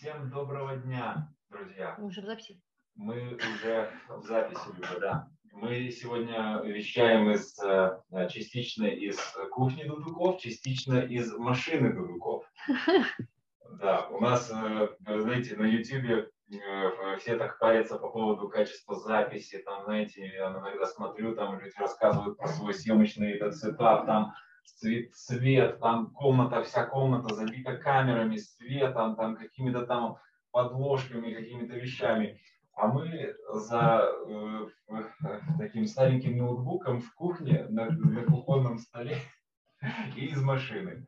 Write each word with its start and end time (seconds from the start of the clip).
Всем 0.00 0.30
доброго 0.30 0.76
дня, 0.76 1.28
друзья. 1.50 1.94
Мы 1.98 2.06
уже 2.06 2.22
в 2.22 2.24
записи. 2.24 2.58
Мы 2.94 3.34
уже 3.34 3.90
в 4.08 4.22
записи, 4.22 4.70
уже, 4.70 4.98
да. 4.98 5.28
Мы 5.52 5.90
сегодня 5.90 6.62
вещаем 6.64 7.30
из, 7.30 7.54
э, 7.62 8.00
частично 8.30 8.86
из 8.86 9.18
кухни 9.50 9.84
Дудуков, 9.84 10.40
частично 10.40 11.00
из 11.00 11.36
машины 11.36 11.92
Дудуков. 11.92 12.50
Да, 13.78 14.08
у 14.08 14.20
нас, 14.20 14.50
э, 14.50 14.88
знаете, 15.06 15.54
на 15.56 15.66
YouTube 15.66 16.30
э, 16.50 17.16
все 17.18 17.36
так 17.36 17.58
парятся 17.58 17.98
по 17.98 18.08
поводу 18.08 18.48
качества 18.48 18.98
записи, 18.98 19.58
там, 19.58 19.84
знаете, 19.84 20.26
я 20.26 20.50
иногда 20.50 20.86
смотрю, 20.86 21.36
там 21.36 21.60
люди 21.60 21.74
рассказывают 21.78 22.38
про 22.38 22.48
свой 22.48 22.72
съемочный 22.72 23.32
этот 23.32 23.54
сетап, 23.54 24.06
там 24.06 24.32
цвет, 24.78 25.14
цвет, 25.14 25.80
там 25.80 26.10
комната, 26.10 26.62
вся 26.62 26.84
комната 26.84 27.34
забита 27.34 27.76
камерами, 27.76 28.36
светом, 28.36 29.16
там 29.16 29.36
какими-то 29.36 29.86
там 29.86 30.16
подложками, 30.50 31.32
какими-то 31.32 31.74
вещами. 31.74 32.40
А 32.74 32.86
мы 32.86 33.34
за 33.52 34.08
э, 34.26 34.66
таким 35.58 35.86
стареньким 35.86 36.38
ноутбуком 36.38 37.00
в 37.00 37.14
кухне 37.14 37.66
на, 37.68 37.90
на 37.90 38.22
кухонном 38.24 38.78
столе 38.78 39.18
и 40.16 40.26
из 40.26 40.42
машины. 40.42 41.06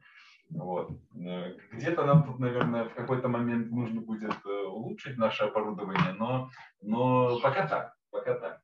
Вот. 0.50 0.90
Э, 1.14 1.54
где-то 1.72 2.04
нам 2.04 2.24
тут, 2.24 2.38
наверное, 2.38 2.84
в 2.84 2.94
какой-то 2.94 3.28
момент 3.28 3.70
нужно 3.70 4.00
будет 4.00 4.34
э, 4.44 4.66
улучшить 4.66 5.16
наше 5.16 5.44
оборудование, 5.44 6.12
но, 6.18 6.50
но 6.82 7.40
пока 7.40 7.66
так. 7.66 7.94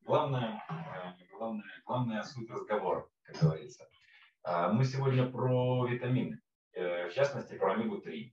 Главное, 0.05 0.63
э, 0.69 1.35
главное, 1.37 1.65
главное 1.87 2.23
суть 2.23 2.51
разговора, 2.51 3.07
как 3.23 3.41
говорится. 3.41 3.89
А, 4.45 4.68
мы 4.79 4.85
сегодня 4.85 5.27
про 5.27 5.89
витамины, 5.89 6.41
в 6.73 7.11
частности, 7.13 7.55
про 7.55 7.75
омегу-3. 7.75 8.33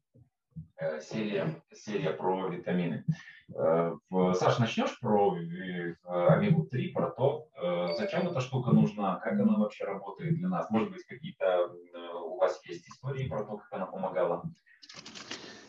Серия, 1.01 1.49
серия 1.73 2.11
про 2.11 2.49
витамины. 2.49 3.03
Саш, 3.49 4.59
начнешь 4.59 4.99
про 4.99 5.35
омегу-3, 5.35 6.93
про 6.93 7.09
то, 7.09 7.47
зачем 7.97 8.27
эта 8.27 8.41
штука 8.41 8.69
нужна, 8.69 9.15
как 9.23 9.33
она 9.33 9.57
вообще 9.57 9.85
работает 9.85 10.35
для 10.35 10.47
нас? 10.47 10.69
Может 10.69 10.91
быть, 10.91 11.03
какие-то 11.05 11.73
у 12.23 12.37
вас 12.37 12.63
есть 12.65 12.87
истории 12.89 13.27
про 13.27 13.43
то, 13.43 13.57
как 13.57 13.73
она 13.73 13.87
помогала? 13.87 14.43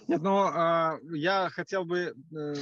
Нет, 0.09 0.21
ну, 0.21 0.37
а, 0.37 0.99
я 1.15 1.49
хотел 1.49 1.87
бы 1.87 2.13
э, 2.13 2.55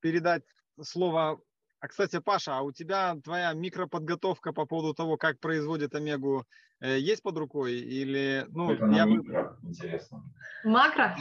передать 0.00 0.44
слово 0.82 1.40
а, 1.84 1.88
кстати, 1.88 2.18
Паша, 2.18 2.56
а 2.56 2.62
у 2.62 2.72
тебя 2.72 3.14
твоя 3.22 3.52
микроподготовка 3.52 4.54
по 4.54 4.64
поводу 4.64 4.94
того, 4.94 5.18
как 5.18 5.38
производит 5.38 5.94
Омегу, 5.94 6.44
э, 6.80 6.98
есть 6.98 7.22
под 7.22 7.36
рукой? 7.36 7.74
Или, 7.74 8.46
ну, 8.48 8.72
Это 8.72 8.86
я 8.86 9.04
микро, 9.04 9.58
бы... 9.60 9.68
интересно. 9.68 10.24
Макро? 10.64 11.14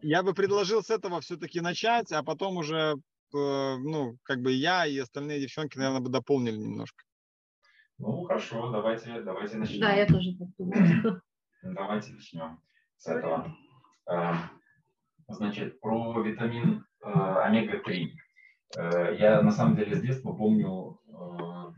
Я 0.00 0.22
бы 0.22 0.34
предложил 0.34 0.84
с 0.84 0.90
этого 0.90 1.20
все-таки 1.20 1.60
начать, 1.60 2.12
а 2.12 2.22
потом 2.22 2.58
уже, 2.58 2.94
э, 2.94 2.96
ну, 3.32 4.16
как 4.22 4.40
бы 4.40 4.52
я 4.52 4.86
и 4.86 4.96
остальные 4.98 5.40
девчонки, 5.40 5.78
наверное, 5.78 6.00
бы 6.00 6.10
дополнили 6.10 6.56
немножко. 6.56 7.02
Ну, 7.98 8.22
хорошо, 8.22 8.70
давайте, 8.70 9.20
давайте 9.22 9.56
начнем. 9.56 9.80
Да, 9.80 9.92
я 9.94 10.06
тоже 10.06 10.36
так 10.38 10.48
думаю. 10.58 11.22
Давайте 11.62 12.12
начнем 12.12 12.60
с 12.98 13.08
этого. 13.08 13.52
Э, 14.08 14.34
значит, 15.26 15.80
про 15.80 16.22
витамин 16.22 16.86
э, 17.02 17.08
омега-3. 17.08 18.27
Э, 18.76 19.14
я 19.18 19.42
на 19.42 19.50
самом 19.50 19.76
деле 19.76 19.96
с 19.96 20.00
детства 20.00 20.32
помню, 20.32 20.98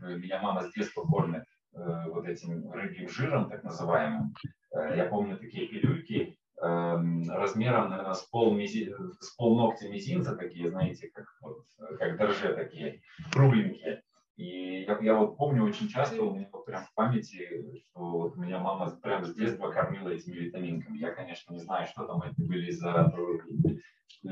меня 0.01 0.41
мама 0.41 0.63
с 0.63 0.73
детства 0.73 1.03
кормит 1.03 1.43
вот 1.73 2.25
этим 2.25 2.69
рыбьим 2.71 3.07
жиром, 3.07 3.49
так 3.49 3.63
называемым. 3.63 4.33
Я 4.73 5.05
помню 5.05 5.37
такие 5.37 5.67
пилюльки 5.67 6.37
размером, 6.57 7.89
наверное, 7.89 8.13
с 8.13 8.23
пол, 8.23 8.53
мизи... 8.53 8.93
с 9.19 9.35
пол 9.35 9.57
ногтя 9.57 9.89
мизинца, 9.89 10.35
такие, 10.35 10.69
знаете, 10.69 11.09
как, 11.13 11.25
вот, 11.41 11.63
как 11.97 12.17
дрожжи 12.17 12.53
такие, 12.53 13.01
кругленькие. 13.31 14.03
И 14.35 14.83
я, 14.83 14.97
я 15.01 15.15
вот 15.15 15.37
помню 15.37 15.63
очень 15.63 15.87
часто, 15.87 16.21
у 16.23 16.35
меня 16.35 16.47
вот 16.51 16.65
прям 16.65 16.83
в 16.83 16.93
памяти, 16.93 17.47
что 17.89 17.99
вот 17.99 18.37
меня 18.37 18.59
мама 18.59 18.91
прям 19.01 19.25
с 19.25 19.33
детства 19.33 19.71
кормила 19.71 20.09
этими 20.09 20.35
витаминками. 20.35 20.97
Я, 20.97 21.11
конечно, 21.11 21.53
не 21.53 21.59
знаю, 21.59 21.87
что 21.87 22.05
там 22.05 22.21
это 22.21 22.35
были 22.37 22.71
за... 22.71 23.13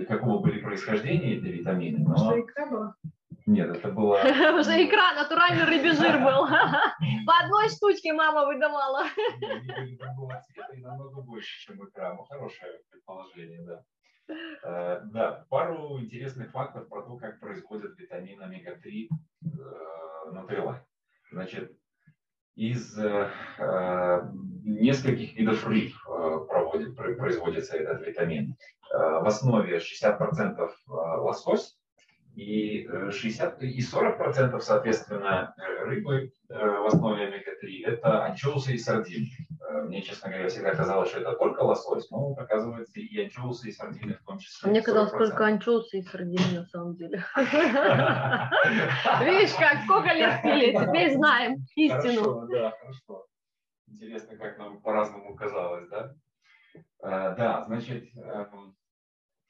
Какого 0.08 0.42
были 0.42 0.62
происхождения 0.62 1.38
эти 1.38 1.46
витамины, 1.46 2.00
но... 2.00 2.18
Что 2.18 2.40
икра 2.40 2.66
была? 2.68 2.96
Нет, 3.46 3.76
это 3.76 3.92
было... 3.92 4.16
Уже 4.60 4.86
икра, 4.86 5.14
натуральный 5.16 5.66
рыбий 5.66 5.92
жир 5.92 6.20
был. 6.20 6.48
По 7.26 7.40
одной 7.44 7.70
штучке 7.70 8.14
мама 8.14 8.46
выдавала. 8.46 9.06
Цвета 9.10 10.74
и 10.74 10.82
намного 10.82 11.22
больше, 11.22 11.66
чем 11.66 11.84
икра. 11.84 12.14
Ну, 12.14 12.24
хорошее 12.24 12.80
предположение, 12.92 13.62
да. 13.66 13.84
Э, 14.64 15.02
да, 15.06 15.46
пару 15.50 16.00
интересных 16.00 16.52
фактов 16.52 16.88
про 16.88 17.02
то, 17.02 17.18
как 17.18 17.40
производят 17.40 17.98
витамин 17.98 18.42
омега-3 18.42 19.08
э, 19.10 20.32
нутрилайн. 20.32 20.82
Значит, 21.32 21.76
из 22.56 22.98
э, 23.00 23.32
нескольких 24.64 25.36
видов 25.36 25.66
рыб 25.66 25.94
проводит, 26.06 26.96
производится 26.96 27.78
этот 27.78 28.06
витамин. 28.06 28.56
В 28.92 29.28
основе 29.28 29.78
60% 29.78 30.70
лосось, 30.88 31.78
и 32.36 32.88
60 33.12 33.62
и 33.64 33.82
40 33.82 34.18
процентов, 34.18 34.64
соответственно, 34.64 35.54
рыбы 35.82 36.32
в 36.48 36.88
основе 36.88 37.28
омега-3 37.28 37.86
это 37.86 38.26
анчоусы 38.26 38.74
и 38.74 38.78
сардины. 38.78 39.28
Э, 39.70 39.84
мне, 39.84 40.02
честно 40.02 40.30
говоря, 40.30 40.50
всегда 40.50 40.74
казалось, 40.74 41.10
что 41.10 41.20
это 41.20 41.34
только 41.34 41.62
лосось, 41.62 42.10
но 42.10 42.34
оказывается 42.38 43.00
и 43.00 43.24
анчоусы, 43.24 43.70
и 43.70 43.72
сардины 43.72 44.16
в 44.16 44.24
том 44.24 44.40
числе. 44.40 44.70
Мне 44.70 44.82
казалось 44.82 45.12
только 45.12 45.46
анчоусы 45.46 46.00
и 46.00 46.02
сардины 46.02 46.60
на 46.60 46.66
самом 46.66 46.96
деле. 46.96 47.24
Видишь, 49.26 49.54
как 49.56 49.84
сколько 49.84 50.14
лет 50.14 50.42
пили, 50.42 50.72
теперь 50.72 51.14
знаем 51.14 51.66
истину. 51.76 52.24
Хорошо, 52.24 52.48
да, 52.48 52.74
хорошо. 52.80 53.26
Интересно, 53.88 54.38
как 54.38 54.58
нам 54.58 54.82
по-разному 54.82 55.36
казалось, 55.36 55.88
да? 55.90 56.16
Э, 57.02 57.36
да, 57.38 57.64
значит, 57.66 58.06
эм, 58.16 58.76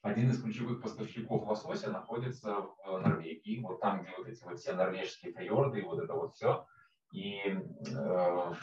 один 0.09 0.29
из 0.31 0.41
ключевых 0.41 0.81
поставщиков 0.81 1.45
лосося 1.47 1.91
находится 1.91 2.55
в 2.85 2.97
Норвегии, 2.99 3.61
вот 3.61 3.79
там, 3.79 4.03
где 4.03 4.11
вот 4.17 4.27
эти 4.27 4.43
вот 4.43 4.59
все 4.59 4.73
норвежские 4.73 5.33
фьорды 5.33 5.79
и 5.79 5.83
вот 5.83 5.99
это 5.99 6.13
вот 6.13 6.33
все. 6.33 6.65
И 7.11 7.39
э, 7.47 8.53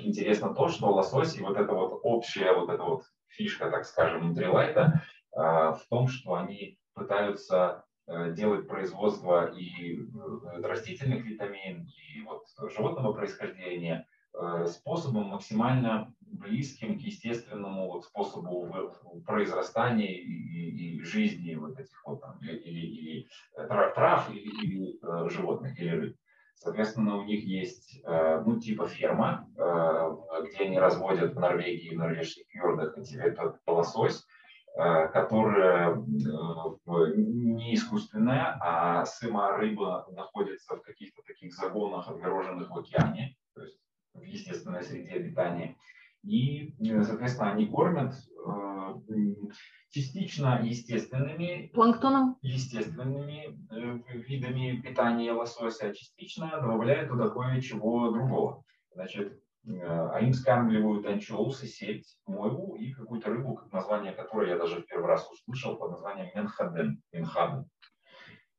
интересно 0.00 0.54
то, 0.54 0.68
что 0.68 0.92
лосось 0.92 1.36
и 1.36 1.42
вот 1.42 1.56
эта 1.56 1.72
вот 1.72 2.00
общая 2.02 2.52
вот 2.52 2.68
эта 2.68 2.82
вот 2.82 3.04
фишка, 3.28 3.70
так 3.70 3.84
скажем, 3.84 4.28
нутрилайта 4.28 5.02
э, 5.32 5.38
в 5.38 5.80
том, 5.88 6.08
что 6.08 6.34
они 6.34 6.78
пытаются 6.94 7.84
э, 8.06 8.32
делать 8.32 8.66
производство 8.66 9.46
и 9.52 10.00
э, 10.00 10.60
растительных 10.62 11.24
витамин, 11.24 11.86
и 11.86 12.22
вот 12.22 12.46
животного 12.72 13.12
происхождения 13.12 14.08
э, 14.32 14.66
способом 14.66 15.26
максимально 15.26 16.12
близким 16.44 16.98
к 16.98 17.02
естественному 17.02 17.86
вот 17.86 18.04
способу 18.04 18.70
произрастания 19.26 20.12
и, 20.12 20.30
и, 20.30 20.96
и 20.96 21.02
жизни 21.02 21.54
вот 21.54 21.78
этих 21.78 22.06
вот 22.06 22.20
там, 22.20 22.38
или, 22.40 22.56
или, 22.58 22.86
или 22.86 23.28
трав, 23.54 23.94
трав 23.94 24.30
или, 24.30 24.48
или 24.62 24.98
э, 25.02 25.28
животных, 25.30 25.78
или 25.78 25.90
рыб. 25.90 26.16
Соответственно, 26.56 27.16
у 27.18 27.24
них 27.24 27.44
есть, 27.44 28.00
э, 28.04 28.42
ну, 28.46 28.58
типа 28.58 28.86
ферма, 28.88 29.48
э, 29.56 30.46
где 30.48 30.64
они 30.64 30.78
разводят 30.78 31.34
в 31.34 31.38
Норвегии 31.38 31.94
в 31.94 31.98
норвежских 31.98 32.46
фьордах 32.48 32.96
этот 32.96 33.60
лосось, 33.66 34.24
э, 34.76 35.08
которая 35.08 35.96
не 35.96 37.74
искусственная, 37.74 38.56
а 38.60 39.04
сама 39.04 39.56
рыба 39.56 40.06
находится 40.12 40.76
в 40.76 40.82
каких-то 40.82 41.22
таких 41.26 41.52
загонах, 41.54 42.08
отгороженных 42.08 42.70
в 42.70 42.78
океане, 42.78 43.36
то 43.54 43.62
есть 43.62 43.78
в 44.14 44.22
естественной 44.22 44.82
среде 44.82 45.14
обитания. 45.14 45.76
И, 46.24 46.74
соответственно, 47.02 47.52
они 47.52 47.66
кормят 47.66 48.14
частично 49.90 50.60
естественными, 50.62 51.70
планктоном, 51.72 52.36
естественными 52.42 53.56
э, 53.70 53.98
видами 54.26 54.80
питания 54.80 55.32
лосося, 55.32 55.86
а 55.86 55.94
частично 55.94 56.50
добавляют 56.60 57.08
туда 57.08 57.28
кое-чего 57.28 58.10
другого. 58.10 58.64
Значит, 58.92 59.40
э, 59.66 59.80
а 59.80 60.32
скармливают 60.32 61.06
анчоусы, 61.06 61.66
сеть, 61.66 62.16
мойву 62.26 62.76
и 62.76 62.92
какую-то 62.92 63.30
рыбу, 63.30 63.60
название 63.70 64.12
которой 64.12 64.50
я 64.50 64.58
даже 64.58 64.82
в 64.82 64.86
первый 64.86 65.06
раз 65.06 65.28
услышал, 65.30 65.76
под 65.76 65.92
названием 65.92 66.30
менхаден, 66.34 67.00
менхаден. 67.12 67.68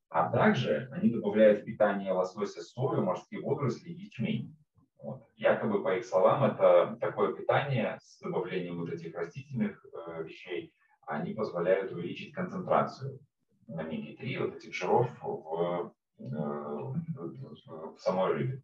А 0.10 0.30
также 0.30 0.88
они 0.94 1.10
добавляют 1.10 1.62
в 1.62 1.66
питание 1.66 2.14
лосося 2.14 2.62
сою, 2.62 3.04
морские 3.04 3.42
водоросли 3.42 3.90
и 3.90 4.06
ячмень. 4.06 4.56
Вот. 5.06 5.28
Якобы, 5.36 5.84
по 5.84 5.96
их 5.96 6.06
словам, 6.06 6.44
это 6.44 6.98
такое 7.00 7.34
питание 7.34 8.00
с 8.02 8.20
добавлением 8.20 8.80
вот 8.80 8.90
этих 8.90 9.16
растительных 9.16 9.86
э, 9.94 10.24
вещей– 10.24 10.74
они 11.08 11.34
позволяют 11.34 11.92
увеличить 11.92 12.34
концентрацию 12.34 13.20
омеги-3, 13.68 14.46
вот 14.46 14.56
этих 14.56 14.74
жиров 14.74 15.10
в, 15.22 15.94
э, 16.20 16.24
в, 16.24 17.96
в 17.96 18.00
самой 18.00 18.34
рыбе. 18.34 18.62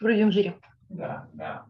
В 0.00 0.04
рыбьем 0.04 0.30
жире. 0.30 0.56
Да, 0.88 1.28
да. 1.32 1.66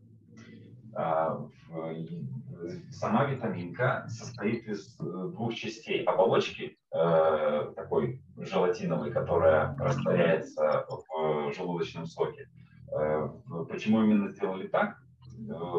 А, 0.96 1.34
в, 1.34 2.90
сама 2.90 3.24
витаминка 3.24 4.06
состоит 4.08 4.66
из 4.66 4.96
двух 4.96 5.54
частей. 5.54 6.04
Оболочки, 6.04 6.78
такой 6.90 8.22
желатиновой, 8.36 9.10
которая 9.10 9.76
растворяется 9.76 10.86
в 10.88 11.52
желудочном 11.52 12.06
соке. 12.06 12.48
Почему 13.68 14.02
именно 14.02 14.28
сделали 14.28 14.68
так? 14.68 14.98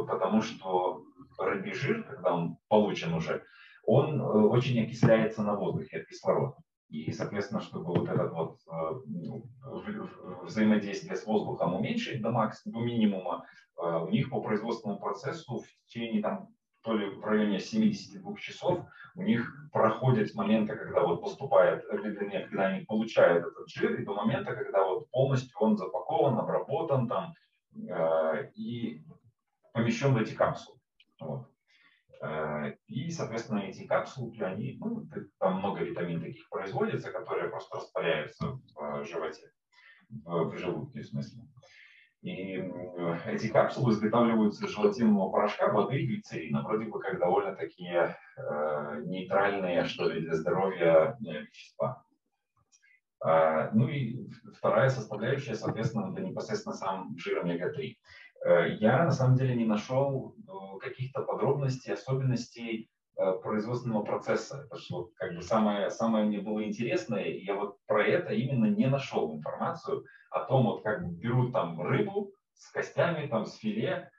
Потому 0.07 0.41
что 0.41 1.03
рыбий 1.37 1.73
жир, 1.73 2.03
когда 2.03 2.33
он 2.33 2.57
получен 2.67 3.13
уже, 3.13 3.43
он 3.85 4.19
очень 4.21 4.81
окисляется 4.83 5.43
на 5.43 5.55
воздухе 5.55 5.99
от 5.99 6.07
кислорода. 6.07 6.55
И, 6.89 7.11
соответственно, 7.11 7.61
чтобы 7.61 7.93
вот 7.93 8.07
этот 8.07 8.31
вот 8.31 8.59
э, 8.71 10.43
взаимодействие 10.43 11.15
с 11.15 11.25
воздухом 11.25 11.73
уменьшить 11.73 12.21
до 12.21 12.29
максимума, 12.29 12.79
до 12.79 12.85
минимума, 12.85 13.45
э, 13.77 13.97
у 13.97 14.09
них 14.09 14.29
по 14.29 14.39
производственному 14.41 14.99
процессу 14.99 15.61
в 15.61 15.87
течение 15.87 16.21
там 16.21 16.49
то 16.85 16.93
ли 16.93 17.09
в 17.09 17.25
районе 17.25 17.59
72 17.59 18.35
часов 18.37 18.85
у 19.15 19.23
них 19.23 19.51
проходит 19.73 20.29
с 20.29 20.35
момента, 20.35 20.75
когда 20.75 21.01
вот 21.01 21.21
поступает, 21.21 21.83
нет, 21.91 22.47
когда 22.49 22.67
они 22.67 22.85
получают 22.85 23.43
этот 23.43 23.67
жир, 23.69 23.99
и 23.99 24.05
до 24.05 24.13
момента, 24.13 24.55
когда 24.55 24.85
вот 24.85 25.09
полностью 25.09 25.57
он 25.59 25.77
запакован, 25.77 26.37
обработан 26.37 27.07
там 27.07 27.33
э, 27.75 28.51
и 28.53 29.03
помещен 29.73 30.13
в 30.13 30.17
эти 30.17 30.35
капсулы. 30.35 30.77
Вот. 31.19 31.49
Э, 32.21 32.75
и, 32.85 33.09
соответственно, 33.09 33.61
эти 33.61 33.87
капсулки, 33.87 34.43
они, 34.43 34.77
ну, 34.79 35.09
там 35.39 35.57
много 35.57 35.83
витамин 35.83 36.21
таких 36.21 36.47
производится, 36.49 37.11
которые 37.11 37.49
просто 37.49 37.77
растворяются 37.77 38.59
в 38.75 38.79
э, 38.79 39.05
животе, 39.05 39.51
в 40.23 40.55
желудке 40.55 41.01
в 41.01 41.07
смысле. 41.07 41.41
И 42.25 42.57
эти 43.27 43.49
капсулы 43.49 43.91
изготавливаются 43.93 44.65
из 44.65 44.71
желатинового 44.71 45.31
порошка, 45.31 45.71
воды 45.71 45.99
и 45.99 46.07
глицерина. 46.07 46.63
Вроде 46.63 46.85
бы 46.85 46.99
как 46.99 47.19
довольно 47.19 47.55
такие 47.55 48.17
э, 48.35 49.01
нейтральные, 49.05 49.85
что 49.85 50.09
ли, 50.09 50.21
для 50.21 50.33
здоровья 50.33 51.17
э, 51.23 51.41
вещества. 51.41 52.03
Э, 53.23 53.69
ну 53.73 53.87
и 53.89 54.27
вторая 54.57 54.89
составляющая, 54.89 55.53
соответственно, 55.53 56.11
это 56.11 56.21
непосредственно 56.23 56.73
сам 56.73 57.15
жир 57.15 57.41
омега-3. 57.41 57.93
Э, 58.43 58.69
я 58.79 59.03
на 59.03 59.11
самом 59.11 59.37
деле 59.37 59.55
не 59.55 59.65
нашел 59.65 60.35
э, 60.35 60.79
каких-то 60.79 61.21
подробностей, 61.21 61.93
особенностей 61.93 62.89
э, 62.89 62.94
производственного 63.41 64.03
процесса. 64.03 64.65
Это 64.65 64.79
что 64.79 65.09
как 65.15 65.35
бы 65.35 65.41
самое, 65.41 65.89
самое 65.89 66.25
мне 66.25 66.39
было 66.39 66.63
интересное, 66.63 67.23
и 67.23 67.43
я 67.43 67.55
вот 67.55 67.77
про 67.87 68.05
это 68.05 68.33
именно 68.33 68.65
не 68.65 68.87
нашел 68.87 69.33
информацию 69.33 70.05
о 70.31 70.41
том, 70.41 70.65
вот 70.65 70.83
как 70.83 71.07
берут 71.07 71.53
там 71.53 71.81
рыбу 71.81 72.31
с 72.53 72.71
костями, 72.71 73.27
там 73.27 73.45
с 73.45 73.55
филе, 73.55 74.09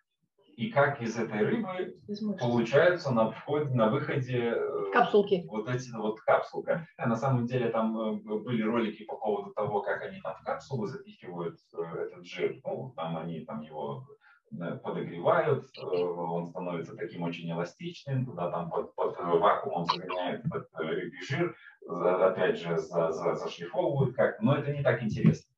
и 0.56 0.70
как 0.70 1.02
из 1.02 1.18
этой 1.18 1.44
рыбы 1.44 1.96
получаются 2.40 3.12
на 3.12 3.30
входе, 3.30 3.68
на 3.74 3.90
выходе 3.90 4.54
э, 4.56 4.90
капсулки. 4.92 5.44
Вот 5.46 5.68
эти 5.68 5.90
вот 5.94 6.18
капсулка. 6.20 6.88
А 6.96 7.06
на 7.06 7.16
самом 7.16 7.46
деле 7.46 7.68
там 7.68 7.98
э, 7.98 8.38
были 8.38 8.62
ролики 8.62 9.04
по 9.04 9.16
поводу 9.16 9.52
того, 9.52 9.82
как 9.82 10.02
они 10.02 10.18
там 10.22 10.34
в 10.34 10.44
капсулы 10.44 10.88
запихивают 10.88 11.58
э, 11.74 11.82
этот 11.82 12.24
жир. 12.24 12.58
Ну, 12.64 12.94
там 12.96 13.18
они 13.18 13.40
там 13.40 13.60
его 13.60 14.06
подогревают, 14.50 15.66
он 15.82 16.50
становится 16.50 16.96
таким 16.96 17.22
очень 17.22 17.50
эластичным, 17.50 18.24
туда 18.24 18.50
там 18.50 18.70
под, 18.70 18.94
под 18.94 19.18
вакуумом 19.18 19.86
загоняют 19.86 20.44
этот 20.46 20.68
рыбий 20.74 21.22
жир, 21.22 21.56
опять 21.88 22.58
же 22.58 22.76
за, 22.78 23.12
за, 23.12 23.34
зашлифовывают 23.34 24.14
как, 24.14 24.40
но 24.40 24.56
это 24.56 24.72
не 24.72 24.82
так 24.82 25.02
интересно. 25.02 25.52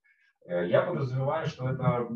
Я 0.47 0.83
подразумеваю, 0.83 1.47
что 1.47 1.69
это 1.69 2.09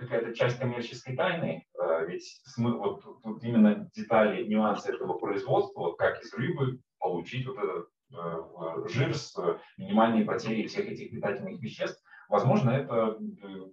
какая-то 0.00 0.34
часть 0.34 0.58
коммерческой 0.58 1.14
тайны, 1.14 1.64
ведь 2.08 2.40
мы, 2.56 2.76
вот 2.76 3.02
тут 3.22 3.42
именно 3.44 3.88
детали, 3.94 4.44
нюансы 4.44 4.92
этого 4.92 5.14
производства, 5.14 5.80
вот 5.80 5.98
как 5.98 6.20
из 6.20 6.34
рыбы 6.34 6.80
получить 6.98 7.46
вот 7.46 7.56
этот 7.58 7.88
э, 8.12 8.88
жир 8.88 9.14
с 9.14 9.36
минимальной 9.76 10.24
потерей 10.24 10.66
всех 10.66 10.86
этих 10.86 11.10
питательных 11.10 11.60
веществ. 11.60 12.02
Возможно, 12.28 12.70
это 12.70 13.18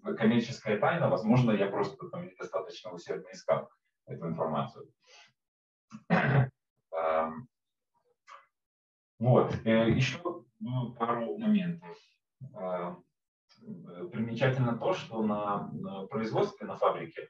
э, 0.06 0.14
коммерческая 0.16 0.80
тайна, 0.80 1.10
возможно, 1.10 1.52
я 1.52 1.68
просто 1.68 2.10
там 2.10 2.26
недостаточно 2.26 2.92
усердно 2.92 3.30
искал 3.32 3.70
эту 4.06 4.28
информацию. 4.28 4.90
Вот, 9.18 9.56
э, 9.66 9.90
еще 9.92 10.20
ну, 10.60 10.94
пару 10.94 11.38
моментов. 11.38 11.98
Примечательно 14.12 14.78
то, 14.78 14.94
что 14.94 15.24
на 15.24 15.72
производстве, 16.10 16.68
на 16.68 16.76
фабрике 16.76 17.30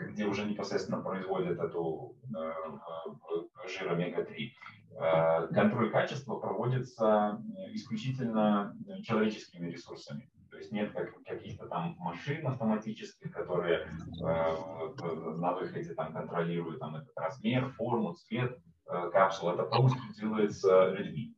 где 0.00 0.26
уже 0.26 0.44
непосредственно 0.44 1.00
производят 1.00 1.58
эту 1.58 2.16
э, 2.34 2.38
э, 2.38 3.68
жир 3.68 3.92
омега-3, 3.92 4.34
э, 4.36 5.54
контроль 5.54 5.90
качества 5.90 6.36
проводится 6.36 7.42
исключительно 7.72 8.76
человеческими 9.02 9.70
ресурсами. 9.70 10.30
Есть 10.64 10.72
нет 10.72 10.92
как, 10.92 11.22
каких-то 11.24 11.66
там 11.66 11.94
машин 11.98 12.46
автоматических, 12.46 13.30
которые 13.30 13.86
на 14.18 15.52
выходе 15.52 15.92
там 15.94 16.12
контролируют 16.12 16.80
там, 16.80 16.96
этот 16.96 17.12
размер, 17.16 17.68
форму, 17.72 18.14
цвет 18.14 18.58
капсул. 18.86 19.50
Это 19.50 19.64
полностью 19.64 20.14
делается 20.14 20.88
людьми. 20.88 21.34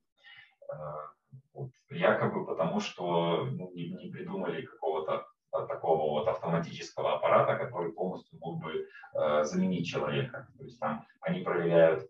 Вот, 1.52 1.70
якобы 1.90 2.46
потому, 2.46 2.78
что 2.78 3.46
ну, 3.50 3.73
не, 3.75 3.88
не 3.90 4.11
придумали 4.11 4.62
какого-то 4.62 5.26
такого 5.50 6.20
вот 6.20 6.28
автоматического 6.28 7.17
аппарата, 7.17 7.56
который 7.56 7.93
полностью 7.93 8.38
мог 8.38 8.62
бы 8.62 8.87
э, 9.14 9.44
заменить 9.44 9.88
человека. 9.88 10.46
То 10.58 10.64
есть 10.64 10.78
там 10.78 11.05
они 11.20 11.40
проверяют 11.40 12.02
э, 12.02 12.06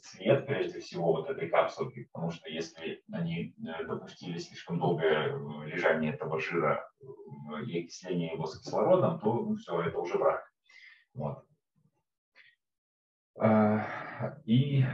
цвет, 0.00 0.46
прежде 0.46 0.80
всего, 0.80 1.12
вот 1.12 1.30
этой 1.30 1.48
капсулки, 1.48 2.08
потому 2.12 2.30
что 2.30 2.48
если 2.48 3.02
они 3.12 3.54
э, 3.58 3.84
допустили 3.84 4.38
слишком 4.38 4.78
долгое 4.78 5.36
лежание 5.66 6.12
этого 6.12 6.40
жира 6.40 6.88
и 7.66 7.80
окисление 7.80 8.32
его 8.32 8.46
с 8.46 8.58
кислородом, 8.58 9.20
то 9.20 9.32
ну, 9.32 9.56
все, 9.56 9.80
это 9.82 9.98
уже 9.98 10.18
враг. 10.18 10.44
Вот. 11.14 11.44
Э, 13.40 13.80
и 14.44 14.82
э, 14.82 14.86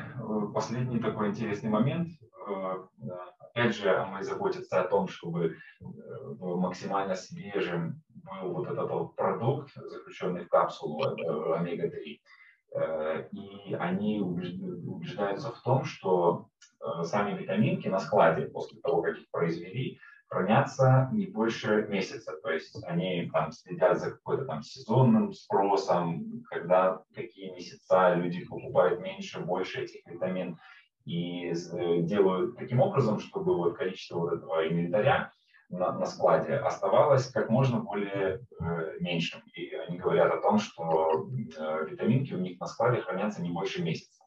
последний 0.55 1.01
такой 1.01 1.29
интересный 1.29 1.71
момент 1.71 2.09
опять 3.55 3.77
же, 3.77 4.07
мы 4.07 4.23
заботимся 4.23 4.81
о 4.81 4.89
том, 4.89 5.09
чтобы 5.09 5.47
э, 5.47 5.85
максимально 6.39 7.15
свежим 7.15 8.03
был 8.09 8.53
вот 8.53 8.69
этот 8.69 8.91
вот 8.91 9.17
продукт, 9.17 9.73
заключенный 9.75 10.45
в 10.45 10.49
капсулу 10.49 11.05
э, 11.05 11.59
омега-3. 11.59 12.19
Э, 12.75 13.29
и 13.33 13.75
они 13.75 14.21
убеждаются 14.21 15.51
в 15.51 15.61
том, 15.63 15.85
что 15.85 16.49
сами 17.05 17.39
витаминки 17.39 17.87
на 17.87 18.01
складе, 18.01 18.47
после 18.47 18.81
того, 18.81 19.03
как 19.03 19.17
их 19.17 19.31
произвели, 19.31 20.01
хранятся 20.33 21.11
не 21.13 21.27
больше 21.27 21.87
месяца. 21.89 22.33
То 22.43 22.51
есть 22.51 22.83
они 22.85 23.31
там 23.33 23.53
следят 23.53 24.01
за 24.01 24.13
какой-то 24.13 24.47
там 24.47 24.63
сезонным 24.63 25.33
спросом, 25.33 26.43
когда 26.49 27.03
какие 27.15 27.53
месяца 27.53 28.15
люди 28.15 28.45
покупают 28.47 29.01
меньше, 29.01 29.41
больше 29.41 29.83
этих 29.83 30.07
витамин 30.07 30.59
и 31.05 31.51
э, 31.51 32.03
делают 32.03 32.57
таким 32.57 32.81
образом, 32.81 33.21
чтобы 33.21 33.57
вот 33.57 33.77
количество 33.77 34.19
вот 34.21 34.33
этого 34.35 34.67
инвентаря 34.67 35.33
на, 35.73 35.93
на 35.93 36.07
складе 36.07 36.55
оставалось 36.55 37.31
как 37.31 37.49
можно 37.49 37.81
более 37.81 38.47
э, 38.61 38.97
меньшим. 39.01 39.41
И 39.55 39.75
они 39.75 39.99
говорят 39.99 40.33
о 40.33 40.41
том, 40.41 40.59
что 40.59 41.27
э, 41.59 41.87
витаминки 41.89 42.35
у 42.35 42.39
них 42.39 42.61
на 42.61 42.67
складе 42.67 43.01
хранятся 43.01 43.43
не 43.43 43.51
больше 43.51 43.83
месяца. 43.83 44.23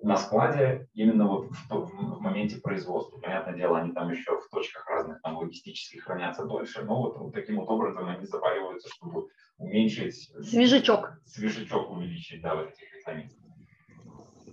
На 0.00 0.16
складе 0.16 0.88
именно 0.94 1.28
вот 1.28 1.50
в, 1.50 1.68
в, 1.68 2.16
в 2.16 2.20
моменте 2.20 2.56
производства. 2.60 3.20
Понятное 3.20 3.54
дело, 3.54 3.78
они 3.78 3.92
там 3.92 4.10
еще 4.10 4.40
в 4.40 4.48
точках 4.48 4.88
разных 4.88 5.20
там 5.20 5.36
логистических 5.36 6.04
хранятся 6.04 6.44
дольше, 6.44 6.82
но 6.82 7.02
вот, 7.02 7.18
вот 7.18 7.34
таким 7.34 7.56
вот 7.56 7.68
образом 7.68 8.08
они 8.08 8.26
запариваются, 8.26 8.88
чтобы 8.88 9.28
уменьшить... 9.58 10.32
Свежачок. 10.42 11.20
Свежачок 11.26 11.90
увеличить, 11.90 12.42
да, 12.42 12.56
вот 12.56 12.70
этих 12.70 12.92
витаминов. 12.94 13.32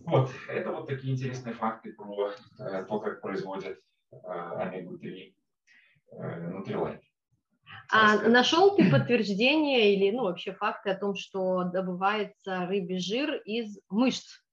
Вот, 0.06 0.30
это 0.50 0.72
вот 0.72 0.88
такие 0.88 1.14
интересные 1.14 1.56
факты 1.56 1.94
про 1.94 2.32
э, 2.60 2.84
то, 2.84 3.00
как 3.00 3.22
производят 3.22 3.80
э, 4.12 4.18
омегу-3 4.18 5.34
э, 6.12 6.52
Nutrilite. 6.52 7.02
А 7.92 8.18
нашел 8.30 8.76
ты 8.76 8.90
подтверждение 8.90 9.96
или 9.96 10.16
ну, 10.16 10.24
вообще 10.24 10.54
факты 10.54 10.92
о 10.92 10.96
том, 10.96 11.16
что 11.16 11.64
добывается 11.64 12.68
рыбий 12.68 13.00
жир 13.00 13.36
из 13.46 13.80
мышц 13.90 14.44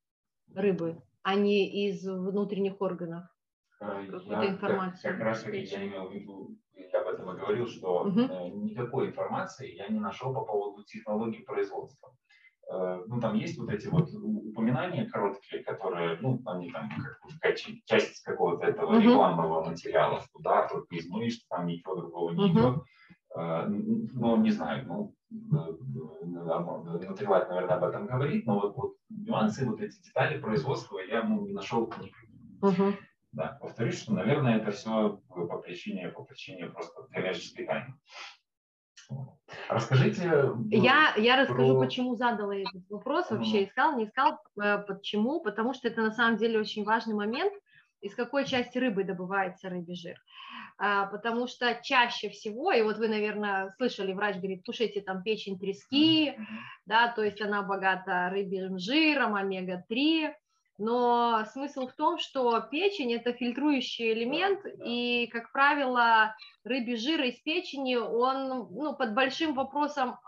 рыбы, 0.55 1.03
а 1.23 1.35
не 1.35 1.89
из 1.89 2.07
внутренних 2.07 2.81
органов? 2.81 3.25
Э, 3.81 4.07
Какую-то 4.07 4.49
информацию. 4.49 5.03
Как, 5.03 5.19
как 5.19 5.27
раз 5.27 5.47
я 5.47 5.87
имел 5.87 6.09
в 6.09 6.15
виду, 6.15 6.57
я 6.73 7.01
об 7.01 7.09
этом 7.09 7.31
и 7.31 7.39
говорил, 7.39 7.67
что 7.67 8.05
угу. 8.05 8.21
никакой 8.65 9.09
информации 9.09 9.75
я 9.75 9.89
не 9.89 10.01
нашел 10.01 10.33
по 10.33 10.45
поводу 10.45 10.85
технологий 10.85 11.43
производства. 11.43 12.17
Э, 12.71 13.03
ну, 13.07 13.21
там 13.21 13.35
есть 13.35 13.59
вот 13.59 13.71
эти 13.71 13.87
вот 13.87 14.09
упоминания 14.13 15.09
короткие, 15.09 15.63
которые, 15.63 16.19
ну, 16.21 16.41
они 16.47 16.71
там 16.71 16.91
как 17.41 17.57
часть 17.57 18.23
какого-то 18.25 18.67
этого 18.67 18.95
uh-huh. 18.95 19.03
рекламного 19.03 19.65
материала, 19.65 20.21
что 20.21 20.41
да, 20.41 20.67
тут 20.69 20.91
из 20.91 21.09
мышц, 21.09 21.47
там 21.49 21.67
ничего 21.67 21.97
другого 21.97 22.33
не 22.33 22.49
uh-huh. 22.49 22.53
идет. 22.53 22.83
Э, 23.37 23.67
ну, 23.69 24.37
не 24.37 24.51
знаю, 24.51 24.87
ну, 24.87 25.15
Нутрилайт, 27.09 27.49
наверное, 27.49 27.77
об 27.77 27.85
этом 27.85 28.07
говорит, 28.07 28.47
но 28.47 28.61
вот, 28.61 28.77
вот 28.77 28.95
нюансы, 29.09 29.67
вот 29.67 29.81
эти 29.81 30.01
детали 30.03 30.41
производства 30.41 30.99
я 31.01 31.23
ну, 31.25 31.47
не 31.47 31.53
нашел 31.53 31.87
книг. 31.87 32.15
Угу. 32.63 32.95
Да, 33.33 33.59
повторюсь, 33.61 34.01
что, 34.01 34.15
наверное, 34.15 34.57
это 34.59 34.71
все 34.71 35.21
по 35.29 35.59
причине, 35.59 36.09
по 36.09 36.23
причине 36.25 36.67
просто 36.67 37.03
коммерческой 37.13 37.67
тайны. 37.67 37.95
Расскажите. 39.69 40.53
Я, 40.71 41.15
я 41.17 41.37
расскажу, 41.37 41.75
про... 41.75 41.87
почему 41.87 42.17
задала 42.17 42.57
этот 42.57 42.83
вопрос. 42.91 43.31
Вообще 43.31 43.65
искал, 43.65 43.97
не 43.97 44.05
искал. 44.05 44.39
Э, 44.61 44.79
почему? 44.79 45.41
Потому 45.41 45.75
что 45.75 45.89
это 45.89 46.03
на 46.03 46.11
самом 46.11 46.37
деле 46.37 46.59
очень 46.59 46.85
важный 46.85 47.15
момент. 47.15 47.53
Из 48.01 48.15
какой 48.15 48.45
части 48.45 48.79
рыбы 48.79 49.05
добывается 49.05 49.69
рыбий 49.69 49.97
жир? 49.97 50.17
А, 50.79 51.07
потому 51.07 51.47
что 51.47 51.79
чаще 51.83 52.29
всего, 52.29 52.71
и 52.71 52.83
вот 52.83 52.99
вы, 52.99 53.09
наверное, 53.09 53.71
слышали, 53.79 54.13
врач 54.13 54.37
говорит, 54.37 54.63
кушайте 54.65 55.01
там 55.01 55.23
печень 55.23 55.59
трески, 55.59 56.35
да, 56.85 57.09
то 57.09 57.23
есть 57.23 57.41
она 57.41 57.63
богата 57.63 58.29
рыбьим 58.31 58.79
жиром, 58.79 59.35
омега-3, 59.35 60.35
но 60.79 61.45
смысл 61.53 61.87
в 61.87 61.95
том, 61.95 62.19
что 62.19 62.61
печень– 62.61 63.13
это 63.15 63.33
фильтрующий 63.33 64.13
элемент, 64.13 64.61
и, 64.85 65.27
как 65.33 65.53
правило, 65.53 66.35
рыбий 66.65 66.97
жир 66.97 67.23
из 67.23 67.39
печени, 67.41 67.97
он 67.97 68.69
ну, 68.71 68.95
под 68.95 69.15
большим 69.15 69.55
вопросом 69.55 70.19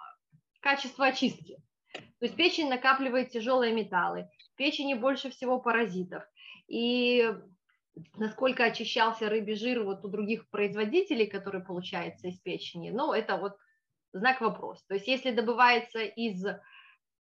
качества 0.61 1.07
очистки. 1.07 1.57
То 1.93 2.27
есть 2.27 2.37
печень 2.37 2.69
накапливает 2.69 3.31
тяжелые 3.31 3.73
металлы, 3.73 4.29
в 4.55 4.57
печени 4.57 4.95
больше 4.95 5.31
всего 5.31 5.61
паразитов. 5.61 6.25
И 6.67 7.31
насколько 8.17 8.65
очищался 8.65 9.29
рыбий 9.29 9.55
жир 9.55 9.85
вот 9.85 10.05
у 10.05 10.09
других 10.09 10.49
производителей, 10.51 11.27
который 11.27 11.63
получается 11.63 12.29
из 12.29 12.39
печени, 12.41 12.91
ну, 12.91 13.13
это 13.13 13.37
вот 13.37 13.57
знак 14.13 14.41
вопрос. 14.41 14.85
То 14.87 14.95
есть 14.95 15.07
если 15.07 15.31
добывается 15.31 16.01
из 16.01 16.45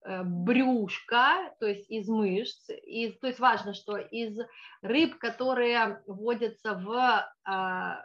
брюшка, 0.04 1.54
то 1.60 1.66
есть 1.66 1.90
из 1.90 2.08
мышц, 2.08 2.70
из, 2.70 3.18
то 3.18 3.26
есть 3.26 3.38
важно, 3.40 3.74
что 3.74 3.96
из 3.96 4.38
рыб, 4.80 5.18
которые 5.18 6.02
водятся 6.06 6.74
в 6.74 7.28
а, 7.44 8.04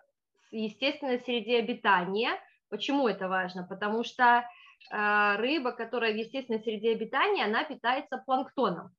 естественной 0.51 1.19
среде 1.19 1.59
обитания. 1.59 2.31
Почему 2.69 3.07
это 3.07 3.27
важно? 3.27 3.63
Потому 3.63 4.03
что 4.03 4.43
а, 4.91 5.37
рыба, 5.37 5.71
которая 5.71 6.13
в 6.13 6.17
естественной 6.17 6.59
среде 6.59 6.91
обитания, 6.91 7.45
она 7.45 7.63
питается 7.63 8.17
планктоном. 8.17 8.91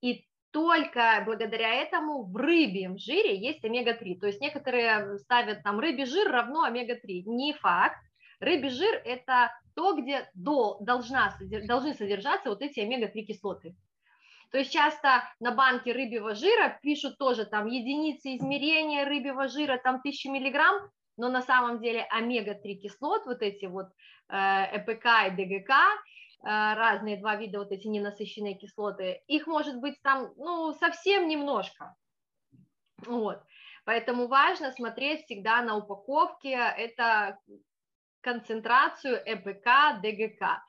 И 0.00 0.26
только 0.50 1.22
благодаря 1.24 1.74
этому 1.74 2.24
в 2.24 2.36
рыбьем 2.36 2.98
жире 2.98 3.38
есть 3.38 3.64
омега-3. 3.64 4.18
То 4.18 4.26
есть 4.26 4.40
некоторые 4.40 5.18
ставят 5.18 5.62
там 5.62 5.78
рыбий 5.78 6.06
жир 6.06 6.30
равно 6.30 6.62
омега-3. 6.62 7.22
Не 7.26 7.52
факт. 7.54 7.98
Рыбий 8.40 8.70
жир– 8.70 9.02
это 9.04 9.52
то, 9.74 9.94
где 9.94 10.28
до, 10.34 10.78
должна, 10.80 11.36
должны 11.66 11.94
содержаться 11.94 12.48
вот 12.48 12.62
эти 12.62 12.80
омега-3 12.80 13.22
кислоты. 13.22 13.76
То 14.50 14.58
есть 14.58 14.72
часто 14.72 15.22
на 15.38 15.52
банке 15.52 15.92
рыбьего 15.92 16.34
жира 16.34 16.78
пишут 16.82 17.18
тоже 17.18 17.44
там 17.44 17.66
единицы 17.66 18.34
измерения 18.36 19.04
рыбьего 19.04 19.46
жира, 19.46 19.78
там 19.78 19.96
1000 19.96 20.30
миллиграмм, 20.30 20.90
но 21.16 21.28
на 21.28 21.42
самом 21.42 21.80
деле 21.80 22.02
омега-3 22.10 22.74
кислот, 22.76 23.26
вот 23.26 23.42
эти 23.42 23.66
вот 23.66 23.88
э, 24.28 24.34
ЭПК 24.34 25.28
и 25.28 25.36
ДГК, 25.36 25.72
э, 25.72 26.74
разные 26.74 27.18
два 27.18 27.36
вида 27.36 27.58
вот 27.58 27.70
эти 27.70 27.86
ненасыщенные 27.86 28.54
кислоты, 28.54 29.22
их 29.28 29.46
может 29.46 29.78
быть 29.78 30.00
там, 30.02 30.32
ну, 30.36 30.72
совсем 30.72 31.28
немножко. 31.28 31.94
Вот. 33.06 33.40
Поэтому 33.84 34.26
важно 34.28 34.72
смотреть 34.72 35.24
всегда 35.24 35.62
на 35.62 35.76
упаковке, 35.76 36.50
это 36.50 37.38
концентрацию 38.20 39.20
ЭПК, 39.24 40.00
ДГК. 40.02 40.62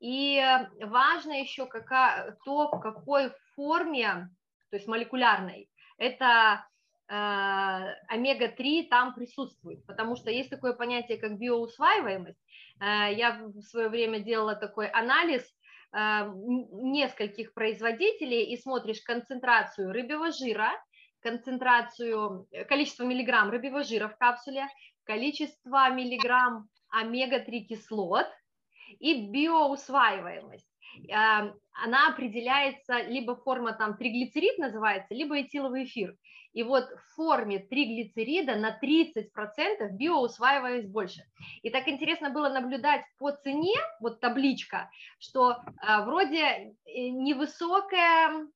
И 0.00 0.36
э, 0.36 0.86
важно 0.86 1.40
еще 1.40 1.66
какая, 1.66 2.36
то, 2.44 2.68
в 2.68 2.80
какой 2.80 3.32
форме, 3.54 4.28
то 4.70 4.76
есть 4.76 4.88
молекулярной, 4.88 5.68
это 5.96 6.66
э, 7.08 7.14
омега-3 8.08 8.88
там 8.88 9.14
присутствует, 9.14 9.86
потому 9.86 10.16
что 10.16 10.30
есть 10.30 10.50
такое 10.50 10.72
понятие, 10.72 11.18
как 11.18 11.38
биоусваиваемость. 11.38 12.40
Э, 12.80 13.12
я 13.14 13.40
в 13.44 13.62
свое 13.62 13.88
время 13.88 14.18
делала 14.18 14.56
такой 14.56 14.88
анализ 14.88 15.42
э, 15.92 16.28
нескольких 16.72 17.54
производителей 17.54 18.52
и 18.52 18.56
смотришь 18.56 19.02
концентрацию 19.02 19.92
рыбьего 19.92 20.32
жира, 20.32 20.72
концентрацию, 21.20 22.48
количество 22.68 23.04
миллиграмм 23.04 23.50
рыбьего 23.50 23.84
жира 23.84 24.08
в 24.08 24.16
капсуле, 24.16 24.66
количество 25.04 25.90
миллиграмм 25.90 26.68
омега-3 26.92 27.60
кислот 27.60 28.26
и 29.00 29.26
биоусваиваемость. 29.28 30.68
Эм, 31.08 31.54
она 31.72 32.08
определяется 32.08 33.00
либо 33.02 33.34
форма 33.34 33.72
там 33.72 33.96
триглицерид 33.96 34.58
называется, 34.58 35.14
либо 35.14 35.40
этиловый 35.40 35.84
эфир. 35.84 36.16
И 36.52 36.62
вот 36.62 36.84
в 36.84 37.14
форме 37.14 37.60
триглицерида 37.60 38.56
на 38.56 38.78
30% 38.78 39.90
биоусваиваемость 39.92 40.90
больше. 40.90 41.22
И 41.62 41.70
так 41.70 41.88
интересно 41.88 42.28
было 42.28 42.50
наблюдать 42.50 43.04
по 43.18 43.32
цене, 43.32 43.74
вот 44.00 44.20
табличка, 44.20 44.90
что 45.18 45.52
э, 45.52 46.04
вроде 46.04 46.44
э, 46.44 46.72
невысокое 47.08 48.48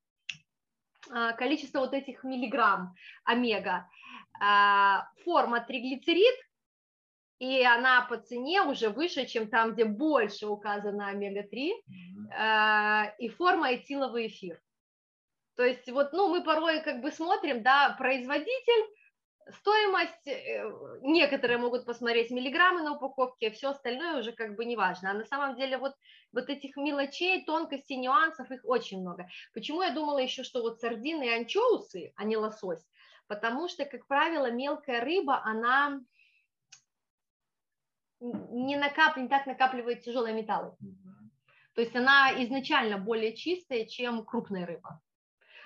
э, 1.10 1.32
количество 1.38 1.80
вот 1.80 1.94
этих 1.94 2.22
миллиграмм 2.22 2.94
омега. 3.24 3.88
Форма 5.24 5.60
триглицерид 5.60 6.34
и 7.38 7.62
она 7.62 8.02
по 8.02 8.16
цене 8.16 8.62
уже 8.62 8.88
выше, 8.88 9.26
чем 9.26 9.48
там, 9.48 9.74
где 9.74 9.84
больше 9.84 10.46
указано 10.46 11.08
омега-3, 11.08 11.72
э, 12.32 13.16
и 13.18 13.28
форма 13.28 13.74
этиловый 13.74 14.28
эфир. 14.28 14.60
То 15.56 15.64
есть 15.64 15.90
вот, 15.90 16.12
ну, 16.12 16.28
мы 16.28 16.42
порой 16.42 16.82
как 16.82 17.00
бы 17.00 17.10
смотрим, 17.10 17.62
да, 17.62 17.94
производитель, 17.98 18.86
стоимость, 19.50 20.26
э, 20.26 20.64
некоторые 21.02 21.58
могут 21.58 21.84
посмотреть 21.84 22.30
миллиграммы 22.30 22.82
на 22.82 22.96
упаковке, 22.96 23.50
все 23.50 23.70
остальное 23.70 24.18
уже 24.18 24.32
как 24.32 24.56
бы 24.56 24.64
не 24.64 24.76
важно. 24.76 25.10
А 25.10 25.14
на 25.14 25.24
самом 25.24 25.56
деле 25.56 25.78
вот, 25.78 25.94
вот 26.32 26.48
этих 26.48 26.76
мелочей, 26.76 27.44
тонкостей, 27.44 27.96
нюансов, 27.96 28.50
их 28.50 28.60
очень 28.64 29.00
много. 29.00 29.28
Почему 29.54 29.82
я 29.82 29.90
думала 29.90 30.18
еще, 30.18 30.42
что 30.42 30.62
вот 30.62 30.80
сардины 30.80 31.26
и 31.26 31.34
анчоусы, 31.34 32.12
а 32.16 32.24
не 32.24 32.36
лосось? 32.36 32.84
Потому 33.28 33.68
что, 33.68 33.84
как 33.84 34.06
правило, 34.06 34.50
мелкая 34.50 35.00
рыба, 35.00 35.42
она 35.44 36.00
не, 38.20 38.76
накап... 38.76 39.16
не 39.16 39.28
так 39.28 39.46
накапливает 39.46 40.02
тяжелые 40.02 40.34
металлы. 40.34 40.74
То 41.74 41.82
есть 41.82 41.94
она 41.94 42.32
изначально 42.44 42.98
более 42.98 43.36
чистая, 43.36 43.84
чем 43.84 44.24
крупная 44.24 44.66
рыба. 44.66 45.00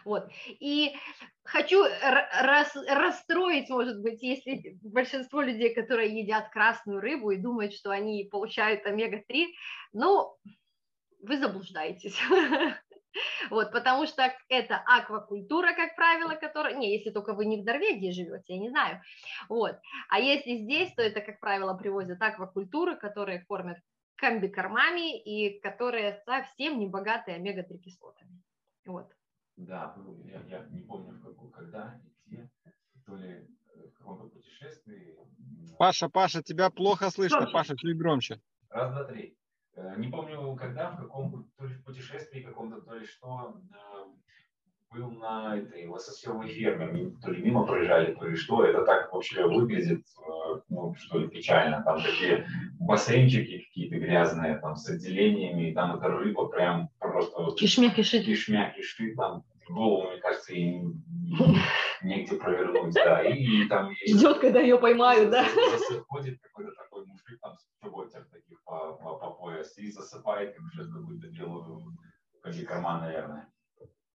Вот. 0.05 0.31
И 0.49 0.97
хочу 1.45 1.85
рас, 1.85 2.75
расстроить, 2.89 3.69
может 3.69 4.01
быть, 4.01 4.23
если 4.23 4.79
большинство 4.83 5.41
людей, 5.41 5.75
которые 5.75 6.19
едят 6.19 6.51
красную 6.51 7.01
рыбу 7.01 7.31
и 7.31 7.37
думают, 7.37 7.75
что 7.75 7.91
они 7.91 8.25
получают 8.25 8.87
омега-3, 8.87 9.47
ну, 9.93 10.35
вы 11.23 11.39
заблуждаетесь. 11.39 12.19
Вот, 13.51 13.73
потому 13.73 14.07
что 14.07 14.33
это 14.49 14.77
аквакультура, 14.87 15.75
как 15.75 15.97
правило, 15.97 16.35
которая, 16.35 16.77
не, 16.77 16.97
если 16.97 17.11
только 17.11 17.33
вы 17.33 17.47
не 17.47 17.61
в 17.61 17.65
Норвегии 17.65 18.13
живете, 18.13 18.55
я 18.55 18.59
не 18.59 18.69
знаю, 18.71 19.03
вот, 19.49 19.77
а 20.09 20.21
если 20.21 20.57
здесь, 20.57 20.93
то 20.95 21.03
это, 21.03 21.21
как 21.21 21.41
правило, 21.41 21.75
привозят 21.75 22.23
аквакультуры, 22.23 22.97
которые 22.97 23.41
кормят 23.41 23.79
комбикормами 24.17 25.19
и 25.19 25.59
которые 25.61 26.23
совсем 26.25 26.79
не 26.79 26.87
богатые 26.87 27.37
омега-3 27.37 27.79
кислотами, 27.79 28.43
вот. 28.87 29.11
Да, 29.57 29.95
ну, 29.97 30.23
я, 30.25 30.41
я 30.47 30.65
не 30.71 30.83
помню, 30.83 31.13
в 31.19 31.23
какую, 31.23 31.51
когда 31.51 32.01
и 32.05 32.29
где, 32.29 32.51
то 33.05 33.17
ли 33.17 33.47
в 33.75 33.99
каком-то 33.99 34.29
путешествии. 34.29 35.17
Паша, 35.79 36.09
Паша, 36.09 36.43
тебя 36.43 36.71
плохо 36.71 37.11
слышно, 37.11 37.47
Паша, 37.51 37.77
чуть 37.77 37.97
громче. 37.97 38.41
Раз, 38.71 38.93
два, 38.93 39.05
три. 39.05 39.37
Э, 39.77 39.95
не 39.97 40.09
помню, 40.09 40.55
когда, 40.57 40.91
в 40.91 40.97
каком 40.97 41.51
то 41.57 41.67
ли 41.67 41.75
путешествии 41.85 42.43
каком-то, 42.43 42.81
то 42.81 42.95
ли 42.95 43.07
что, 43.07 43.55
э, 43.73 44.11
был 44.93 45.11
на 45.13 45.57
этой 45.57 45.87
лососевой 45.87 46.49
ферме, 46.49 47.13
то 47.23 47.31
ли 47.31 47.43
мимо 47.43 47.65
проезжали, 47.65 48.15
то 48.15 48.27
ли 48.27 48.37
что. 48.37 48.65
Это 48.65 48.85
так 48.85 49.13
вообще 49.13 49.47
выглядит, 49.47 50.05
э, 50.19 50.61
ну, 50.69 50.95
что 50.97 51.19
ли, 51.19 51.29
печально. 51.29 51.83
Там 51.85 52.03
такие 52.03 52.47
бассейнчики 52.81 53.59
какие-то 53.59 53.97
грязные, 53.99 54.59
там, 54.59 54.75
с 54.75 54.89
отделениями, 54.89 55.71
и 55.71 55.75
там 55.75 55.97
эта 55.97 56.09
рыба 56.09 56.49
прям 56.49 56.89
просто... 56.99 57.53
Кишмя 57.57 57.91
кишит. 57.91 58.25
Кишмя 58.25 58.71
кишит, 58.71 59.15
там 59.17 59.45
голову, 59.69 60.09
мне 60.09 60.19
кажется, 60.19 60.53
и 60.53 60.81
негде 62.03 62.37
провернуть, 62.37 62.95
да. 62.95 63.23
И, 63.23 63.43
и 63.43 63.69
там... 63.69 63.93
Ждет, 64.07 64.39
когда 64.41 64.61
ее 64.61 64.79
поймают, 64.79 65.31
да? 65.31 65.45
Ходит 66.09 66.41
какой-то 66.41 66.73
такой 66.73 67.07
мужик 67.07 67.39
там 67.41 67.55
с 67.55 67.69
чоботер 67.83 68.27
таких 68.33 68.63
по, 68.65 68.93
пояс 69.61 69.79
и 69.79 69.91
как 70.55 70.73
сейчас 70.73 70.87
какую-то 70.89 71.29
белую 71.29 71.65
карман, 72.67 73.01
наверное. 73.01 73.49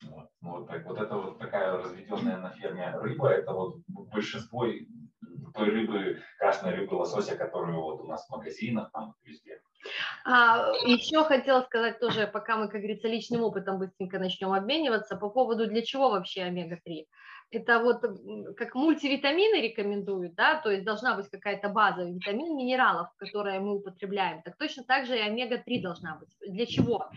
Вот. 0.02 0.28
Ну, 0.40 0.50
вот, 0.50 0.68
так, 0.68 0.84
вот 0.86 0.98
это 0.98 1.16
вот 1.16 1.38
такая 1.38 1.76
разведенная 1.78 2.38
на 2.38 2.50
ферме 2.50 2.90
рыба, 2.96 3.28
это 3.28 3.52
вот 3.52 3.78
большинство 3.86 4.66
той 5.54 5.70
рыбы, 5.70 6.22
красной 6.38 6.74
рыбы 6.74 6.94
лосося, 6.94 7.36
которую 7.36 7.80
вот 7.80 8.00
у 8.00 8.06
нас 8.06 8.26
в 8.26 8.30
магазинах, 8.30 8.90
там 8.92 9.14
везде. 9.22 9.60
А, 10.24 10.70
еще 10.84 11.24
хотела 11.24 11.62
сказать 11.62 12.00
тоже, 12.00 12.26
пока 12.26 12.56
мы, 12.56 12.68
как 12.68 12.80
говорится, 12.80 13.08
личным 13.08 13.42
опытом 13.42 13.78
быстренько 13.78 14.18
начнем 14.18 14.52
обмениваться, 14.52 15.16
по 15.16 15.30
поводу 15.30 15.66
для 15.66 15.82
чего 15.82 16.10
вообще 16.10 16.42
омега-3 16.42 17.06
это 17.54 17.80
вот 17.80 18.02
как 18.56 18.74
мультивитамины 18.74 19.60
рекомендуют, 19.60 20.34
да, 20.34 20.60
то 20.60 20.70
есть 20.70 20.84
должна 20.84 21.14
быть 21.14 21.28
какая-то 21.28 21.68
база 21.68 22.04
витамин, 22.04 22.56
минералов, 22.56 23.08
которые 23.16 23.60
мы 23.60 23.76
употребляем, 23.76 24.42
так 24.42 24.56
точно 24.56 24.84
так 24.84 25.06
же 25.06 25.16
и 25.16 25.20
омега-3 25.20 25.80
должна 25.80 26.16
быть. 26.16 26.28
Для 26.46 26.66
чего? 26.66 27.10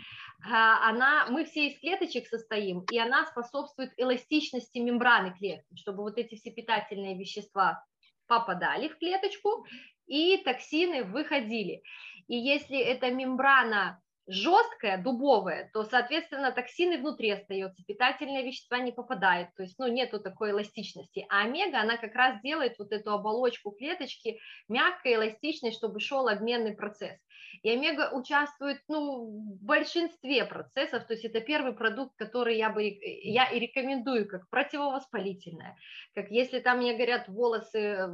А, 0.49 0.89
она, 0.89 1.27
мы 1.29 1.45
все 1.45 1.67
из 1.67 1.79
клеточек 1.79 2.27
состоим, 2.27 2.85
и 2.91 2.99
она 2.99 3.25
способствует 3.25 3.91
эластичности 3.97 4.77
мембраны 4.77 5.33
клетки, 5.37 5.75
чтобы 5.75 6.03
вот 6.03 6.17
эти 6.17 6.35
все 6.35 6.51
питательные 6.51 7.17
вещества 7.17 7.83
попадали 8.27 8.89
в 8.89 8.97
клеточку, 8.97 9.65
и 10.05 10.37
токсины 10.37 11.03
выходили. 11.03 11.81
И 12.27 12.35
если 12.35 12.77
эта 12.77 13.11
мембрана 13.11 14.01
жесткая, 14.27 15.01
дубовая, 15.01 15.69
то, 15.73 15.83
соответственно, 15.83 16.51
токсины 16.51 16.97
внутри 16.97 17.31
остаются, 17.31 17.83
питательные 17.83 18.43
вещества 18.43 18.79
не 18.79 18.91
попадают, 18.91 19.49
то 19.55 19.63
есть, 19.63 19.79
ну, 19.79 19.87
нету 19.87 20.19
такой 20.19 20.51
эластичности. 20.51 21.25
А 21.29 21.43
омега, 21.43 21.79
она 21.79 21.97
как 21.97 22.13
раз 22.13 22.41
делает 22.41 22.77
вот 22.77 22.91
эту 22.91 23.11
оболочку 23.11 23.71
клеточки 23.71 24.39
мягкой, 24.67 25.15
эластичной, 25.15 25.71
чтобы 25.71 26.01
шел 26.01 26.27
обменный 26.27 26.75
процесс. 26.75 27.17
И 27.63 27.69
омега 27.69 28.11
участвует, 28.13 28.81
ну, 28.89 29.27
в 29.27 29.65
большинстве 29.65 30.43
процессов, 30.45 31.05
то 31.05 31.13
есть 31.13 31.23
это 31.23 31.39
первый 31.39 31.73
продукт, 31.73 32.13
который 32.17 32.57
я 32.57 32.69
бы, 32.69 32.83
я 32.83 33.49
и 33.49 33.59
рекомендую 33.59 34.27
как 34.27 34.49
противовоспалительное, 34.49 35.77
как 36.13 36.29
если 36.31 36.59
там 36.59 36.79
мне 36.79 36.93
говорят 36.93 37.29
волосы 37.29 37.79
э, 37.79 38.07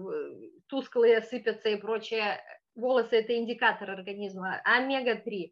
тусклые 0.67 1.21
сыпятся 1.21 1.69
и 1.69 1.75
прочее, 1.75 2.39
волосы 2.75 3.17
это 3.17 3.37
индикатор 3.37 3.91
организма, 3.91 4.61
омега-3. 4.63 5.51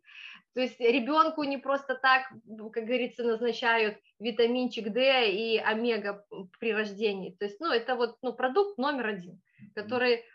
То 0.54 0.62
есть 0.62 0.80
ребенку 0.80 1.44
не 1.44 1.58
просто 1.58 1.96
так, 1.96 2.30
как 2.74 2.84
говорится, 2.84 3.24
назначают 3.24 3.98
витаминчик 4.20 4.92
D 4.92 5.32
и 5.32 5.58
омега 5.58 6.26
при 6.60 6.74
рождении. 6.74 7.36
То 7.40 7.46
есть, 7.46 7.60
ну, 7.60 7.72
это 7.72 7.96
вот 7.96 8.18
ну, 8.22 8.34
продукт 8.34 8.78
номер 8.78 9.08
один, 9.08 9.42
который 9.76 10.26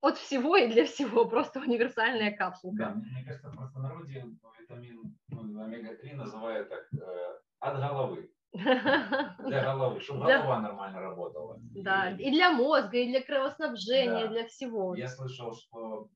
от 0.00 0.18
всего 0.18 0.56
и 0.56 0.68
для 0.68 0.84
всего, 0.84 1.24
просто 1.24 1.60
универсальная 1.60 2.30
капсулка. 2.36 2.76
Да, 2.76 2.94
мне 2.94 3.24
кажется, 3.24 3.50
в 3.50 3.56
простонародье 3.56 4.26
витамин 4.60 5.16
ну, 5.28 5.62
омега-3 5.62 6.14
называют 6.14 6.68
так 6.68 6.86
э, 6.92 7.38
от 7.60 7.78
головы. 7.78 8.30
Для 8.54 9.64
головы, 9.64 10.00
чтобы 10.00 10.26
для... 10.26 10.38
голова 10.38 10.60
нормально 10.60 11.00
работала. 11.00 11.56
Да, 11.74 12.10
и... 12.10 12.22
и 12.22 12.30
для 12.30 12.52
мозга, 12.52 12.98
и 12.98 13.08
для 13.08 13.20
кровоснабжения, 13.20 14.26
да. 14.26 14.28
для 14.28 14.46
всего. 14.46 14.94
Я 14.94 15.08
слышал, 15.08 15.56
что 15.56 16.08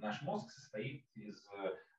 наш 0.00 0.22
мозг 0.22 0.50
состоит 0.50 1.04
из 1.14 1.48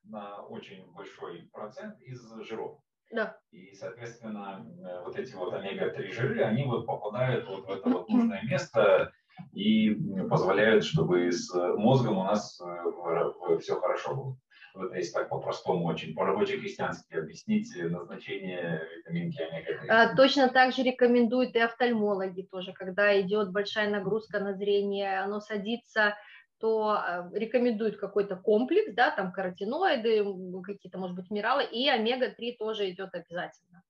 на 0.07 0.41
очень 0.43 0.85
большой 0.93 1.49
процент 1.51 1.99
из 2.01 2.21
жиров. 2.41 2.79
Да. 3.11 3.37
И, 3.51 3.73
соответственно, 3.73 4.65
э, 4.65 5.03
вот 5.03 5.17
эти 5.17 5.33
вот 5.33 5.53
омега-3 5.53 6.11
жиры, 6.11 6.43
они 6.43 6.65
вот 6.65 6.85
попадают 6.85 7.47
вот 7.47 7.65
в 7.65 7.69
это 7.69 7.89
вот 7.89 8.09
нужное 8.09 8.41
место 8.43 9.11
и 9.53 9.93
позволяют, 10.29 10.83
чтобы 10.83 11.31
с 11.31 11.53
мозгом 11.53 12.17
у 12.17 12.23
нас 12.23 12.59
э, 12.61 13.57
все 13.59 13.79
хорошо 13.79 14.15
было. 14.15 14.37
Вот 14.73 14.93
если 14.93 15.13
так 15.13 15.29
по-простому, 15.29 15.85
очень 15.85 16.13
по-рабочей 16.13 16.59
крестьянски 16.59 17.13
объяснить 17.13 17.73
назначение 17.77 18.81
витаминки 18.97 19.41
омега-3. 19.41 19.87
А, 19.87 20.15
точно 20.15 20.49
так 20.49 20.73
же 20.73 20.83
рекомендуют 20.83 21.55
и 21.55 21.59
офтальмологи 21.59 22.41
тоже, 22.41 22.73
когда 22.73 23.19
идет 23.21 23.53
большая 23.53 23.89
нагрузка 23.89 24.41
на 24.41 24.53
зрение, 24.53 25.19
оно 25.21 25.39
садится 25.39 26.15
то 26.59 26.97
э, 26.97 27.29
рекомендуют 27.37 27.97
какой-то 27.97 28.35
комплекс, 28.35 28.93
да, 28.93 29.11
там 29.11 29.31
каротиноиды, 29.31 30.23
какие-то, 30.63 30.97
может 30.97 31.15
быть, 31.15 31.29
минералы, 31.29 31.65
и 31.65 31.87
омега-3 31.89 32.55
тоже 32.57 32.89
идет 32.89 33.13
обязательно. 33.13 33.83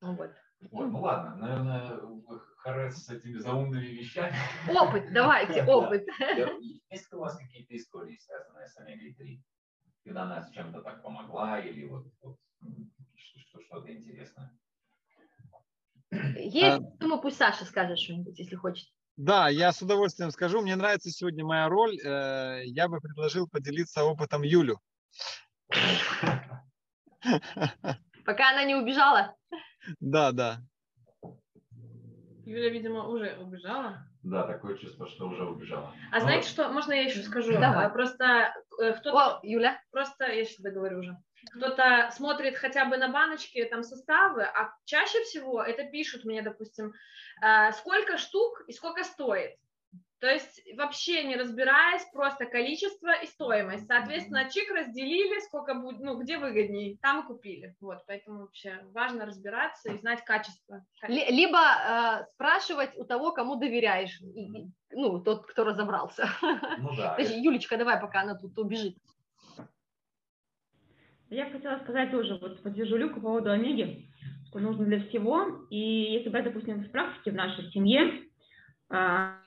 Вот. 0.00 0.30
Вот, 0.70 0.86
ну 0.86 1.00
ладно, 1.00 1.36
наверное, 1.36 2.00
Харес 2.58 3.04
с 3.04 3.10
этими 3.10 3.36
заумными 3.38 3.86
вещами. 3.86 4.34
Опыт, 4.74 5.12
давайте, 5.12 5.62
опыт. 5.64 6.06
Есть 6.90 7.12
ли 7.12 7.18
у 7.18 7.20
вас 7.20 7.36
какие-то 7.36 7.76
истории, 7.76 8.16
связанные 8.16 8.66
с 8.66 8.76
омегой-3? 8.78 9.40
Когда 10.04 10.22
она 10.22 10.42
с 10.42 10.50
чем-то 10.50 10.80
так 10.80 11.02
помогла 11.02 11.60
или 11.60 11.84
вот, 11.86 12.06
вот 12.22 12.38
что-то 13.74 13.92
интересное? 13.92 14.56
Есть, 16.36 16.82
а... 16.82 16.98
думаю, 16.98 17.20
пусть 17.20 17.36
Саша 17.36 17.64
скажет 17.64 17.98
что-нибудь, 17.98 18.38
если 18.38 18.56
хочет. 18.56 18.88
Да, 19.16 19.48
я 19.48 19.72
с 19.72 19.80
удовольствием 19.80 20.30
скажу. 20.32 20.60
Мне 20.60 20.74
нравится 20.74 21.10
сегодня 21.10 21.44
моя 21.44 21.68
роль. 21.68 21.96
Э, 22.04 22.62
я 22.64 22.88
бы 22.88 23.00
предложил 23.00 23.48
поделиться 23.48 24.02
опытом 24.04 24.42
Юлю. 24.42 24.80
Пока 28.24 28.50
она 28.50 28.64
не 28.64 28.74
убежала. 28.74 29.34
Да, 30.00 30.32
да. 30.32 30.62
Юля, 32.46 32.70
видимо, 32.70 33.06
уже 33.06 33.36
убежала. 33.36 34.08
Да, 34.24 34.42
такое 34.44 34.76
чувство, 34.76 35.06
что 35.06 35.28
уже 35.28 35.44
убежала. 35.44 35.92
А 36.10 36.16
ну, 36.16 36.22
знаете 36.22 36.48
что, 36.48 36.70
можно 36.70 36.92
я 36.92 37.02
еще 37.02 37.22
скажу? 37.22 37.52
Давай. 37.52 37.90
Просто 37.90 38.54
э, 38.80 38.92
кто-то... 38.94 39.36
О, 39.36 39.40
Юля. 39.42 39.80
Просто, 39.92 40.24
я 40.24 40.44
сейчас 40.44 40.60
договорю 40.60 41.00
уже 41.00 41.16
кто-то 41.52 42.10
смотрит 42.12 42.56
хотя 42.56 42.86
бы 42.86 42.96
на 42.96 43.08
баночки 43.08 43.62
там 43.64 43.82
составы, 43.82 44.44
а 44.44 44.72
чаще 44.84 45.22
всего 45.24 45.62
это 45.62 45.84
пишут 45.84 46.24
мне, 46.24 46.42
допустим, 46.42 46.94
э, 47.42 47.72
сколько 47.72 48.16
штук 48.16 48.62
и 48.66 48.72
сколько 48.72 49.04
стоит. 49.04 49.56
То 50.20 50.26
есть 50.28 50.62
вообще 50.76 51.24
не 51.24 51.36
разбираясь, 51.36 52.04
просто 52.12 52.46
количество 52.46 53.12
и 53.22 53.26
стоимость. 53.26 53.86
Соответственно, 53.86 54.48
чик 54.50 54.70
разделили, 54.70 55.40
сколько 55.40 55.74
будет, 55.74 56.00
ну, 56.00 56.18
где 56.18 56.38
выгоднее, 56.38 56.96
там 57.02 57.24
и 57.24 57.26
купили. 57.26 57.74
Вот, 57.80 57.98
поэтому 58.06 58.40
вообще 58.40 58.80
важно 58.92 59.26
разбираться 59.26 59.92
и 59.92 59.98
знать 59.98 60.24
качество. 60.24 60.84
Либо 61.08 61.58
э, 61.58 62.24
спрашивать 62.32 62.96
у 62.96 63.04
того, 63.04 63.32
кому 63.32 63.56
доверяешь, 63.56 64.18
ну, 64.92 65.20
тот, 65.20 65.46
кто 65.46 65.64
разобрался. 65.64 66.28
Ну 66.78 66.96
да. 66.96 67.16
Юлечка, 67.18 67.76
давай, 67.76 68.00
пока 68.00 68.22
она 68.22 68.34
тут 68.34 68.56
убежит. 68.58 68.96
Я 71.30 71.50
хотела 71.50 71.78
сказать 71.80 72.10
тоже, 72.10 72.38
вот 72.40 72.62
поддержу 72.62 72.96
Люку 72.96 73.16
по 73.16 73.22
поводу 73.22 73.50
омеги, 73.50 74.08
что 74.46 74.60
нужно 74.60 74.84
для 74.84 75.00
всего. 75.08 75.66
И 75.68 75.78
если 75.78 76.28
брать, 76.28 76.44
допустим, 76.44 76.84
в 76.84 76.90
практике 76.90 77.32
в 77.32 77.34
нашей 77.34 77.70
семье, 77.72 78.22
а, 78.88 79.40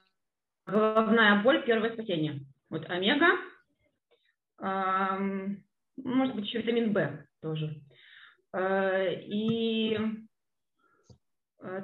головная 0.68 1.42
боль– 1.42 1.64
первое 1.66 1.94
спасение. 1.94 2.42
Вот 2.70 2.90
омега, 2.90 3.28
может 5.98 6.36
быть, 6.36 6.46
еще 6.46 6.60
витамин 6.60 6.94
В 6.94 7.26
тоже. 7.42 7.82
А, 8.54 9.06
и 9.10 9.98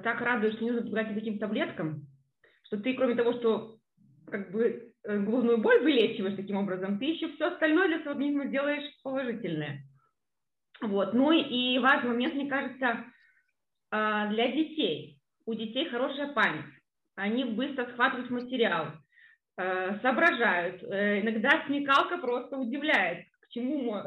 так 0.03 0.21
радуюсь, 0.21 0.55
что 0.55 0.63
не 0.63 0.71
нужно 0.71 0.89
брать 0.91 1.13
таким 1.13 1.39
таблеткам, 1.39 2.05
что 2.63 2.77
ты, 2.77 2.93
кроме 2.93 3.15
того, 3.15 3.33
что 3.33 3.77
как 4.27 4.51
бы 4.51 4.93
э, 5.03 5.19
головную 5.19 5.59
боль 5.59 5.81
вылечиваешь 5.81 6.35
таким 6.35 6.57
образом, 6.57 6.99
ты 6.99 7.05
еще 7.05 7.31
все 7.33 7.47
остальное 7.47 7.87
для 7.87 7.97
своего 7.97 8.11
организма 8.11 8.45
делаешь 8.45 8.89
положительное. 9.03 9.83
Вот. 10.81 11.13
Ну 11.13 11.31
и 11.31 11.77
важный 11.79 12.09
момент, 12.09 12.33
мне 12.35 12.49
кажется, 12.49 13.05
а, 13.91 14.27
для 14.29 14.51
детей. 14.51 15.19
У 15.45 15.53
детей 15.53 15.89
хорошая 15.89 16.33
память. 16.33 16.65
Они 17.15 17.45
быстро 17.45 17.85
схватывают 17.91 18.29
материал, 18.29 18.87
а, 19.55 19.99
соображают. 19.99 20.81
Э, 20.83 21.21
иногда 21.21 21.63
смекалка 21.67 22.17
просто 22.17 22.57
удивляет, 22.57 23.25
к 23.41 23.49
чему, 23.49 24.01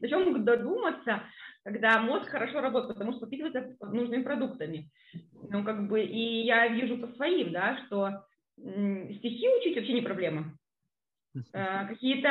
до 0.00 0.08
чего 0.08 0.20
могут 0.20 0.44
додуматься, 0.44 1.22
когда 1.64 2.00
мозг 2.00 2.28
хорошо 2.28 2.60
работает, 2.60 2.94
потому 2.94 3.12
что 3.14 3.26
питывается 3.26 3.76
нужными 3.80 4.22
продуктами. 4.22 4.88
Ну, 5.50 5.64
как 5.64 5.88
бы, 5.88 6.02
и 6.02 6.44
я 6.44 6.68
вижу 6.68 6.98
по 6.98 7.08
своим, 7.14 7.50
да, 7.50 7.78
что 7.86 8.24
стихи 8.56 9.48
учить 9.48 9.76
вообще 9.76 9.94
не 9.94 10.02
проблема. 10.02 10.54
А, 11.52 11.86
какие-то 11.86 12.30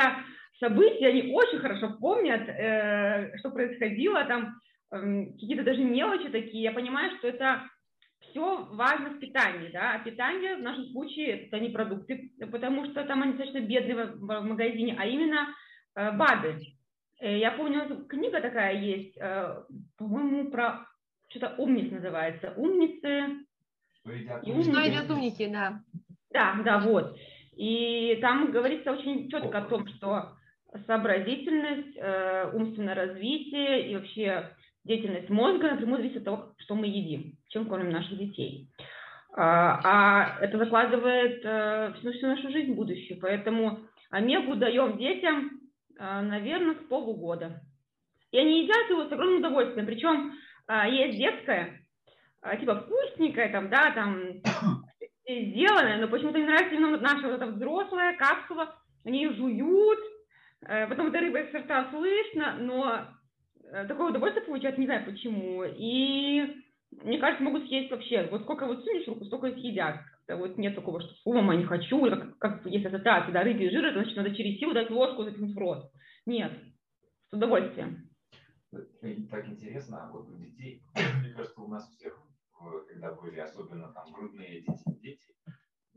события, 0.58 1.08
они 1.08 1.32
очень 1.32 1.58
хорошо 1.58 1.96
помнят, 2.00 2.48
э, 2.48 3.36
что 3.38 3.50
происходило, 3.50 4.24
там 4.24 4.58
э, 4.92 5.26
какие-то 5.32 5.64
даже 5.64 5.82
мелочи 5.82 6.30
такие. 6.30 6.62
Я 6.64 6.72
понимаю, 6.72 7.14
что 7.18 7.28
это 7.28 7.68
все 8.36 8.68
важно 8.72 9.10
в 9.10 9.18
питании, 9.18 9.70
да, 9.72 9.94
а 9.94 9.98
питание 9.98 10.56
в 10.56 10.62
нашем 10.62 10.84
случае 10.90 11.46
это 11.46 11.58
не 11.58 11.70
продукты, 11.70 12.30
потому 12.52 12.84
что 12.84 13.02
там 13.04 13.22
они 13.22 13.32
достаточно 13.32 13.66
бедные 13.66 14.04
в, 14.04 14.18
в 14.18 14.42
магазине, 14.42 14.94
а 14.98 15.06
именно 15.06 15.48
э, 15.94 16.12
БАДы. 16.12 16.60
Э, 17.20 17.38
я 17.38 17.52
помню, 17.52 18.04
книга 18.06 18.40
такая 18.42 18.78
есть, 18.78 19.16
э, 19.16 19.62
по-моему, 19.96 20.50
про 20.50 20.86
что-то 21.28 21.54
умниц 21.56 21.90
называется, 21.90 22.52
умницы. 22.56 23.46
Что 24.00 24.12
едят, 24.12 24.46
умники. 24.46 24.70
Что 24.70 24.80
едят 24.80 25.10
умники, 25.10 25.48
да. 25.50 25.80
Да, 26.30 26.60
да, 26.62 26.78
вот. 26.80 27.16
И 27.56 28.18
там 28.20 28.52
говорится 28.52 28.92
очень 28.92 29.30
четко 29.30 29.58
о 29.58 29.62
том, 29.62 29.88
что 29.88 30.36
сообразительность, 30.86 31.96
э, 31.96 32.50
умственное 32.52 32.94
развитие 32.94 33.90
и 33.90 33.96
вообще 33.96 34.50
деятельность 34.84 35.30
мозга 35.30 35.70
напрямую 35.70 36.02
зависит 36.02 36.18
от 36.18 36.24
того, 36.24 36.54
что 36.58 36.74
мы 36.74 36.86
едим, 36.86 37.35
чем 37.48 37.66
кормим 37.66 37.90
наших 37.90 38.18
детей. 38.18 38.68
А, 39.36 39.80
а 39.84 40.38
это 40.40 40.56
закладывает 40.56 41.42
э, 41.44 41.92
всю, 41.98 42.12
всю 42.12 42.26
нашу 42.26 42.50
жизнь 42.50 42.72
будущую. 42.72 43.20
Поэтому 43.20 43.80
омегу 44.10 44.54
даем 44.54 44.96
детям, 44.96 45.60
э, 45.98 46.20
наверное, 46.22 46.74
с 46.74 46.88
полугода. 46.88 47.60
И 48.32 48.38
они 48.38 48.62
едят 48.62 48.88
его 48.88 49.04
с 49.04 49.12
огромным 49.12 49.40
удовольствием. 49.40 49.86
Причем 49.86 50.32
э, 50.68 50.90
есть 50.90 51.18
детское, 51.18 51.82
типа 52.60 52.76
вкусненькое, 52.76 53.50
там, 53.50 53.68
да, 53.68 53.90
там 53.90 54.40
сделанное, 55.28 55.98
но 55.98 56.08
почему-то 56.08 56.38
не 56.38 56.46
нравится 56.46 56.74
именно 56.74 56.96
наша 56.96 57.26
вот 57.26 57.34
эта 57.34 57.46
взрослая 57.46 58.16
капсула. 58.16 58.74
Они 59.04 59.22
ее 59.22 59.34
жуют, 59.34 60.00
потом 60.60 61.08
эта 61.08 61.20
рыба 61.20 61.40
из 61.40 61.54
рта 61.54 61.88
слышно, 61.90 62.56
но 62.58 63.06
такое 63.86 64.08
удовольствие 64.10 64.46
получают, 64.46 64.78
не 64.78 64.86
знаю 64.86 65.04
почему. 65.04 65.62
И 65.64 66.65
мне 66.90 67.18
кажется, 67.18 67.44
могут 67.44 67.66
съесть 67.66 67.90
вообще. 67.90 68.28
Вот 68.30 68.42
сколько 68.42 68.66
вот 68.66 68.84
сунешь 68.84 69.06
руку, 69.06 69.24
столько 69.24 69.48
и 69.48 69.60
съедят. 69.60 70.00
Вот 70.28 70.58
нет 70.58 70.74
такого, 70.74 71.00
что 71.00 71.14
фу, 71.22 71.32
мама, 71.34 71.54
не 71.54 71.64
хочу, 71.64 72.00
как, 72.00 72.38
как 72.38 72.66
есть 72.66 72.84
ассоциация, 72.84 73.32
да, 73.32 73.42
рыбий 73.42 73.70
жир, 73.70 73.84
это 73.84 74.00
значит, 74.00 74.16
надо 74.16 74.34
через 74.34 74.58
силу 74.58 74.72
дать 74.72 74.90
ложку 74.90 75.22
закинуть 75.22 75.54
в 75.54 75.58
рот. 75.58 75.90
Нет, 76.26 76.52
с 77.30 77.32
удовольствием. 77.32 78.10
Так 79.30 79.48
интересно, 79.48 80.04
а 80.04 80.10
вот 80.10 80.28
у 80.28 80.36
детей, 80.36 80.82
мне 81.20 81.32
кажется, 81.32 81.60
у 81.60 81.68
нас 81.68 81.88
всех, 81.94 82.20
когда 82.88 83.14
были 83.14 83.38
особенно 83.38 83.92
там 83.92 84.12
грудные 84.12 84.62
дети, 84.62 85.00
дети 85.00 85.34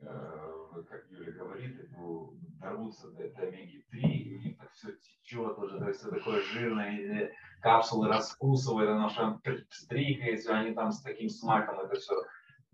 э, 0.02 0.84
как 0.88 1.06
Юля 1.10 1.32
говорит, 1.32 1.75
ну, 1.97 2.38
дорвутся 2.60 3.10
до, 3.12 3.30
до 3.30 3.41
омеги-3, 3.48 4.00
и 4.00 4.36
у 4.36 4.41
них 4.41 4.58
так 4.58 4.72
все 4.74 4.91
течет 4.93 5.58
уже, 5.58 5.80
то 5.80 5.88
есть 5.88 6.00
все 6.00 6.10
такое 6.10 6.41
жирное, 6.41 7.32
капсулы 7.62 8.08
раскусывает, 8.08 8.89
оно 8.89 9.10
что 9.10 9.39
стрикается, 9.69 10.58
они 10.58 10.74
там 10.74 10.91
с 10.91 11.02
таким 11.02 11.30
смаком 11.30 11.80
это 11.80 11.95
все 11.95 12.13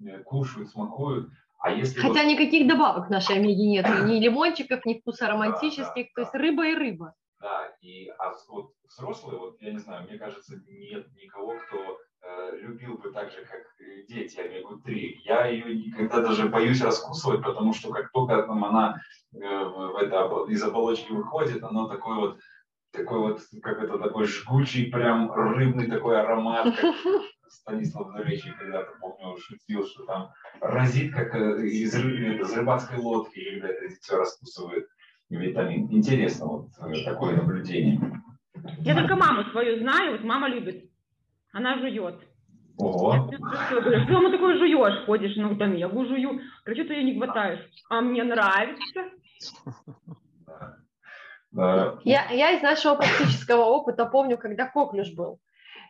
э, 0.06 0.20
кушают, 0.24 0.70
смакуют. 0.70 1.30
А 1.60 1.72
если 1.72 2.00
Хотя 2.00 2.24
вот... 2.24 2.32
никаких 2.32 2.68
добавок 2.68 3.08
в 3.08 3.12
нашей 3.12 3.38
омеге 3.38 3.66
нет, 3.66 3.88
ни 4.06 4.20
лимончиков, 4.20 4.86
ни 4.86 5.00
вкуса 5.00 5.28
романтических, 5.28 5.96
да, 5.96 6.02
да, 6.04 6.12
то 6.16 6.22
есть 6.22 6.34
рыба 6.36 6.68
и 6.68 6.76
рыба. 6.76 7.14
Да, 7.42 7.72
и 7.82 8.08
а 8.20 8.34
вот 8.50 8.74
взрослые, 8.88 9.40
вот 9.40 9.62
я 9.62 9.72
не 9.72 9.80
знаю, 9.80 10.08
мне 10.08 10.18
кажется, 10.18 10.56
нет 10.68 11.08
никого, 11.16 11.56
кто 11.68 11.78
э, 11.78 11.98
любил 12.62 12.98
бы 12.98 13.12
так 13.12 13.32
же, 13.32 13.46
как 13.46 13.62
дети 14.08 14.40
омегу-3. 14.40 14.94
Я 15.24 15.48
ее 15.48 15.76
никогда 15.76 16.22
даже 16.22 16.50
боюсь 16.50 16.82
раскусывать, 16.82 17.44
потому 17.44 17.74
что 17.74 17.92
как 17.92 18.12
только 18.12 18.44
там 18.44 18.64
она 18.64 19.02
э, 19.34 19.38
в 19.38 19.96
это, 19.98 20.46
из 20.50 20.64
оболочки 20.64 21.12
выходит, 21.12 21.64
оно 21.64 21.88
такое 21.88 22.16
вот 22.16 22.40
такой 22.92 23.20
вот, 23.20 23.42
как 23.62 23.84
это, 23.84 23.98
такой 23.98 24.26
жгучий, 24.26 24.90
прям 24.90 25.32
рыбный 25.32 25.88
такой 25.88 26.20
аромат, 26.20 26.74
как 26.80 26.96
Станислав 27.50 28.12
Заречий 28.12 28.54
когда-то, 28.58 28.94
помню, 29.00 29.38
шутил, 29.38 29.86
что 29.86 30.06
там 30.06 30.32
разит, 30.62 31.14
как 31.14 31.36
э, 31.36 31.68
из, 31.68 31.96
из 31.96 32.54
рыбацкой 32.54 33.00
лодки, 33.00 33.52
когда 33.52 33.68
это 33.70 33.96
все 34.02 34.18
раскусывает 34.18 34.88
витамин. 35.30 35.92
Интересно 35.92 36.46
вот 36.46 36.70
э, 36.80 37.04
такое 37.04 37.36
наблюдение. 37.36 38.00
Я 38.80 38.96
только 38.96 39.16
маму 39.16 39.44
свою 39.52 39.80
знаю, 39.80 40.14
вот 40.14 40.24
мама 40.24 40.48
любит, 40.48 40.90
она 41.56 41.78
жует. 41.80 42.16
Ого. 42.78 43.30
Говорю, 43.72 44.04
что 44.04 44.20
ты 44.20 44.32
такой 44.32 44.58
жуешь, 44.58 45.06
ходишь, 45.06 45.38
ну 45.38 45.56
там 45.56 45.74
я 45.76 45.88
жую, 45.90 46.42
короче, 46.66 46.84
ты 46.84 46.96
ее 46.96 47.04
не 47.04 47.16
хватаешь. 47.16 47.62
А 47.90 48.02
мне 48.02 48.24
нравится. 48.24 49.04
Я, 52.04 52.30
я 52.32 52.52
из 52.52 52.62
нашего 52.62 52.96
практического 52.96 53.64
опыта 53.64 54.06
помню, 54.06 54.38
когда 54.38 54.68
коклюш 54.68 55.14
был. 55.14 55.40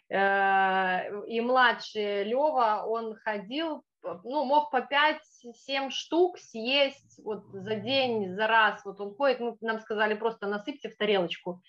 Э, 0.09 1.09
и 1.25 1.41
младший 1.41 2.25
Лева, 2.25 2.83
он 2.85 3.15
ходил, 3.15 3.83
ну, 4.03 4.45
мог 4.45 4.69
по 4.69 4.87
5-7 4.87 5.89
штук 5.89 6.37
съесть 6.37 7.19
вот 7.23 7.45
за 7.51 7.75
день, 7.77 8.35
за 8.35 8.45
раз. 8.45 8.85
Вот 8.85 9.01
он 9.01 9.15
ходит, 9.15 9.39
ну, 9.39 9.57
нам 9.61 9.79
сказали, 9.79 10.13
просто 10.13 10.45
насыпьте 10.45 10.89
в 10.89 10.97
тарелочку. 10.97 11.63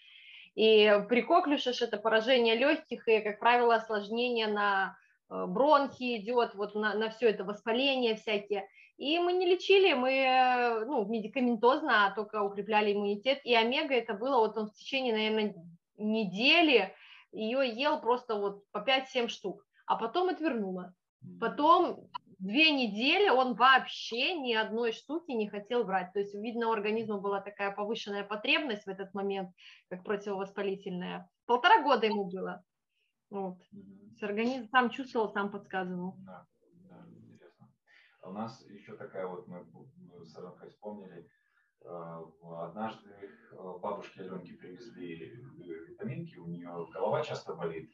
И 0.56 1.04
при 1.08 1.20
коклюше 1.20 1.72
это 1.80 1.98
поражение 1.98 2.56
легких 2.56 3.06
и, 3.06 3.20
как 3.20 3.38
правило, 3.38 3.74
осложнение 3.74 4.46
на 4.46 4.96
э, 5.28 5.44
бронхи 5.46 6.16
идет, 6.16 6.54
вот 6.54 6.74
на, 6.74 6.94
на 6.94 7.10
все 7.10 7.28
это 7.28 7.44
воспаление 7.44 8.16
всякие. 8.16 8.66
И 8.96 9.18
мы 9.18 9.34
не 9.34 9.44
лечили, 9.44 9.92
мы 9.92 10.84
ну, 10.86 11.04
медикаментозно, 11.04 12.06
а 12.06 12.10
только 12.12 12.42
укрепляли 12.42 12.94
иммунитет. 12.94 13.40
И 13.44 13.54
омега 13.54 13.94
это 13.94 14.14
было, 14.14 14.38
вот 14.38 14.56
он 14.56 14.68
в 14.68 14.74
течение, 14.74 15.12
наверное, 15.12 15.54
недели 15.98 16.94
ее 17.32 17.68
ел 17.68 18.00
просто 18.00 18.36
вот 18.36 18.62
по 18.72 18.78
5-7 18.78 19.28
штук, 19.28 19.66
а 19.84 19.96
потом 19.96 20.30
отвернула. 20.30 20.94
Потом 21.38 22.08
две 22.38 22.70
недели 22.70 23.28
он 23.28 23.54
вообще 23.54 24.34
ни 24.34 24.54
одной 24.54 24.92
штуки 24.92 25.30
не 25.32 25.48
хотел 25.48 25.84
брать. 25.84 26.12
То 26.12 26.20
есть, 26.20 26.34
видно, 26.34 26.68
у 26.68 26.72
организма 26.72 27.18
была 27.18 27.40
такая 27.40 27.70
повышенная 27.70 28.24
потребность 28.24 28.84
в 28.84 28.88
этот 28.88 29.14
момент, 29.14 29.50
как 29.88 30.04
противовоспалительная. 30.04 31.28
Полтора 31.46 31.82
года 31.82 32.06
ему 32.06 32.30
было. 32.30 32.62
Вот. 33.30 33.58
Организм 34.20 34.68
сам 34.68 34.90
чувствовал, 34.90 35.30
сам 35.32 35.50
подсказывал. 35.50 36.14
Да. 36.18 36.46
У 38.26 38.32
нас 38.32 38.60
еще 38.68 38.96
такая 38.96 39.26
вот, 39.26 39.46
мы 39.46 39.64
с 40.24 40.36
Аленкой 40.36 40.68
вспомнили, 40.70 41.28
э, 41.84 42.20
однажды 42.58 43.08
э, 43.08 43.78
бабушке 43.80 44.22
Аленке 44.22 44.54
привезли 44.54 45.30
э, 45.30 45.88
витаминки, 45.88 46.36
у 46.36 46.46
нее 46.48 46.88
голова 46.92 47.22
часто 47.22 47.54
болит, 47.54 47.88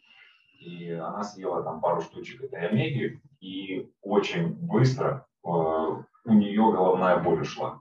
и 0.65 0.91
она 0.93 1.23
съела 1.25 1.63
там 1.63 1.81
пару 1.81 2.01
штучек 2.01 2.43
этой 2.43 2.69
омеги, 2.69 3.21
и 3.41 3.91
очень 4.03 4.49
быстро 4.49 5.27
у 5.43 6.05
нее 6.27 6.63
головная 6.73 7.19
боль 7.19 7.43
ушла. 7.43 7.81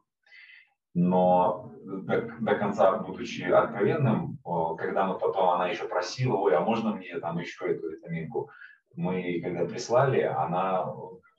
Но 0.93 1.71
до, 1.83 2.21
до 2.39 2.55
конца, 2.55 2.97
будучи 2.97 3.43
откровенным, 3.43 4.39
когда 4.77 5.05
мы 5.05 5.17
потом, 5.17 5.51
она 5.51 5.69
еще 5.69 5.87
просила, 5.87 6.35
ой, 6.35 6.55
а 6.55 6.61
можно 6.61 6.93
мне 6.95 7.17
там 7.19 7.39
еще 7.39 7.67
эту 7.67 7.89
витаминку, 7.89 8.49
мы 8.95 9.39
когда 9.41 9.65
прислали, 9.65 10.21
она 10.21 10.85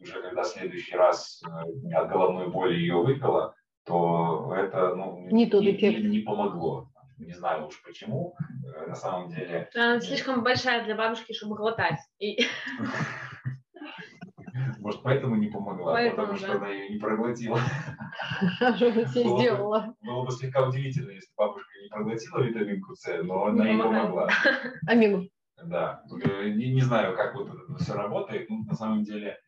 уже 0.03 0.21
когда 0.23 0.43
в 0.43 0.47
следующий 0.47 0.97
раз 0.97 1.43
э, 1.47 1.95
от 1.95 2.09
головной 2.09 2.49
боли 2.49 2.75
ее 2.75 2.97
выпила, 2.97 3.55
то 3.85 4.55
это 4.57 4.95
ну, 4.95 5.29
не, 5.31 5.45
эффект. 5.47 6.03
Не, 6.03 6.09
не 6.09 6.19
помогло. 6.21 6.89
Не 7.19 7.33
знаю 7.33 7.69
уж 7.69 7.81
почему. 7.83 8.35
Э, 8.75 8.87
на 8.87 8.95
самом 8.95 9.31
деле... 9.31 9.69
Она 9.75 10.01
слишком 10.01 10.43
большая 10.43 10.85
для 10.85 10.97
бабушки, 10.97 11.33
чтобы 11.33 11.57
глотать. 11.57 11.99
И... 12.19 12.47
Может, 14.79 15.03
поэтому 15.03 15.37
не 15.37 15.49
помогла, 15.49 15.93
поэтому, 15.93 16.27
потому 16.27 16.39
да. 16.39 16.47
что 16.47 16.57
она 16.57 16.69
ее 16.69 16.91
не 16.91 16.99
проглотила. 16.99 17.59
Что 18.77 18.91
сделала? 18.91 19.95
Было 20.01 20.25
бы 20.25 20.33
слегка 20.33 20.69
удивительно, 20.69 21.11
если 21.11 21.31
бабушка 21.37 21.71
не 21.83 21.89
проглотила 21.89 22.43
витаминку 22.43 22.95
С, 22.95 23.23
но 23.23 23.47
она 23.47 23.73
не 23.73 23.81
помогла. 23.81 24.29
Амину. 24.87 25.29
Да. 25.65 26.03
Э, 26.25 26.49
не, 26.49 26.75
не 26.75 26.81
знаю, 26.81 27.17
как 27.17 27.35
вот 27.35 27.49
это 27.49 27.79
все 27.79 27.95
работает. 27.95 28.51
Ну, 28.51 28.65
на 28.65 28.75
самом 28.75 29.05
деле, 29.05 29.39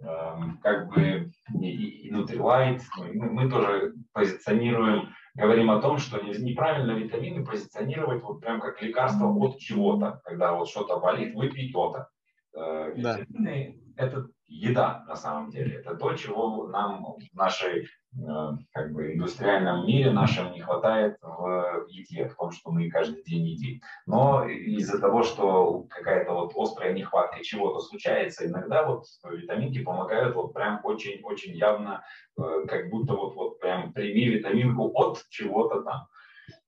Эм, 0.00 0.58
как 0.62 0.88
бы 0.88 1.30
и, 1.60 2.06
и 2.06 2.12
Nutrilite, 2.12 2.82
мы, 2.96 3.30
мы 3.30 3.50
тоже 3.50 3.94
позиционируем, 4.12 5.08
говорим 5.34 5.70
о 5.70 5.80
том, 5.80 5.98
что 5.98 6.20
неправильно 6.20 6.92
витамины 6.92 7.44
позиционировать 7.44 8.22
вот 8.22 8.40
прям 8.40 8.60
как 8.60 8.82
лекарство 8.82 9.26
от 9.26 9.58
чего-то, 9.58 10.20
когда 10.24 10.52
вот 10.52 10.68
что-то 10.68 10.98
болит, 10.98 11.34
выпей 11.34 11.72
то-то. 11.72 12.08
Э, 12.54 12.92
витамины 12.94 13.80
да. 13.96 14.04
это 14.04 14.28
еда 14.52 15.04
на 15.06 15.16
самом 15.16 15.50
деле, 15.50 15.76
это 15.76 15.94
то, 15.94 16.14
чего 16.14 16.68
нам 16.68 17.04
в 17.04 17.34
нашей 17.34 17.88
Э, 18.14 18.50
как 18.72 18.92
бы 18.92 19.14
индустриальном 19.14 19.86
мире 19.86 20.10
нашем 20.10 20.52
не 20.52 20.60
хватает 20.60 21.16
в 21.22 21.86
еде, 21.88 22.28
в 22.28 22.36
том, 22.36 22.50
что 22.50 22.70
мы 22.70 22.90
каждый 22.90 23.22
день 23.24 23.46
едим. 23.46 23.80
Но 24.06 24.46
из-за 24.46 25.00
того, 25.00 25.22
что 25.22 25.84
какая-то 25.88 26.32
вот 26.32 26.52
острая 26.54 26.92
нехватка 26.92 27.42
чего-то 27.42 27.80
случается, 27.80 28.46
иногда 28.46 28.84
вот 28.84 29.06
витаминки 29.24 29.82
помогают 29.82 30.34
вот 30.34 30.52
прям 30.52 30.80
очень-очень 30.84 31.54
явно, 31.54 32.04
э, 32.38 32.66
как 32.68 32.90
будто 32.90 33.14
вот, 33.14 33.34
вот 33.34 33.60
прям 33.60 33.94
прими 33.94 34.26
витаминку 34.26 34.92
от 34.94 35.24
чего-то 35.30 35.82
там. 35.82 36.06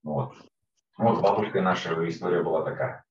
Вот. 0.02 0.32
Вот 0.96 1.20
бабушкой 1.20 1.60
наша 1.60 1.92
история 2.08 2.42
была 2.42 2.62
такая. 2.62 3.04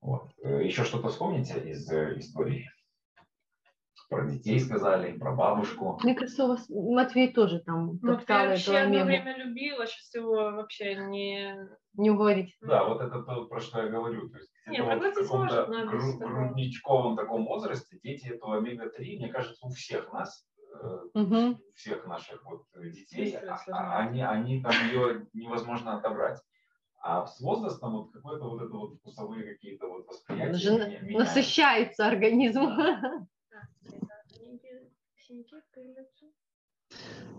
Вот. 0.00 0.30
Э, 0.44 0.62
Еще 0.62 0.84
что-то 0.84 1.08
вспомните 1.08 1.58
из 1.58 1.90
истории? 1.90 2.70
Про 4.10 4.26
детей 4.26 4.58
сказали, 4.58 5.16
про 5.16 5.32
бабушку. 5.34 5.98
Мне 6.02 6.16
кажется, 6.16 6.44
у 6.44 6.48
вас 6.48 6.68
Матвей 6.68 7.32
тоже 7.32 7.60
там 7.60 7.98
Матвей 8.02 8.48
вообще 8.48 8.78
одно 8.78 9.04
время 9.04 9.36
любила, 9.38 9.86
сейчас 9.86 10.12
его 10.14 10.34
вообще 10.34 10.96
не... 10.96 11.56
Не 11.94 12.10
уговорить. 12.10 12.56
Да, 12.60 12.84
вот 12.84 13.00
это 13.00 13.22
то, 13.22 13.46
про 13.46 13.60
что 13.60 13.82
я 13.82 13.88
говорю. 13.88 14.28
То 14.28 14.38
есть 14.38 14.50
где-то 14.66 14.96
вот 14.96 15.14
в 15.14 15.14
каком-то 15.14 15.66
гру- 15.86 16.18
грудничковом 16.18 17.16
таком 17.16 17.46
возрасте 17.46 17.98
дети 18.02 18.28
этого 18.28 18.58
омега-3, 18.58 19.16
мне 19.16 19.28
кажется, 19.28 19.66
у 19.66 19.70
всех 19.70 20.12
нас, 20.12 20.44
угу. 21.14 21.58
всех 21.74 22.06
наших 22.06 22.44
вот 22.44 22.62
детей, 22.74 23.36
а, 23.36 23.58
а, 23.72 23.98
они, 23.98 24.22
они 24.22 24.62
там 24.62 24.72
ее 24.88 25.26
невозможно 25.32 25.96
отобрать. 25.96 26.40
А 27.02 27.26
с 27.26 27.40
возрастом 27.40 27.92
вот 27.92 28.12
какое-то 28.12 28.44
вот 28.44 28.62
это 28.62 28.72
вот 28.72 28.94
вкусовые 28.98 29.54
какие-то 29.54 29.88
вот 29.88 30.06
восприятия. 30.06 30.52
Уже 30.52 31.16
насыщается 31.16 32.06
организм. 32.06 32.60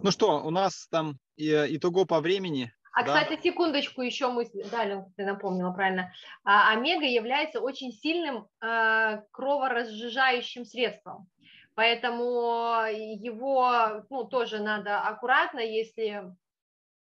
Ну 0.03 0.11
что, 0.11 0.43
у 0.43 0.49
нас 0.49 0.87
там 0.89 1.17
итого 1.37 2.05
по 2.05 2.19
времени. 2.21 2.71
А, 2.93 3.03
да? 3.03 3.23
кстати, 3.23 3.41
секундочку, 3.41 4.01
еще 4.01 4.29
мысль, 4.31 4.63
да, 4.69 4.83
Лен, 4.83 5.05
ты 5.15 5.25
напомнила 5.25 5.71
правильно. 5.71 6.11
А, 6.43 6.73
омега 6.73 7.05
является 7.05 7.61
очень 7.61 7.93
сильным 7.93 8.47
э, 8.61 9.21
кроворазжижающим 9.31 10.65
средством. 10.65 11.29
Поэтому 11.75 12.83
его 12.91 14.03
ну, 14.09 14.25
тоже 14.25 14.59
надо 14.59 14.99
аккуратно, 14.99 15.59
если 15.59 16.35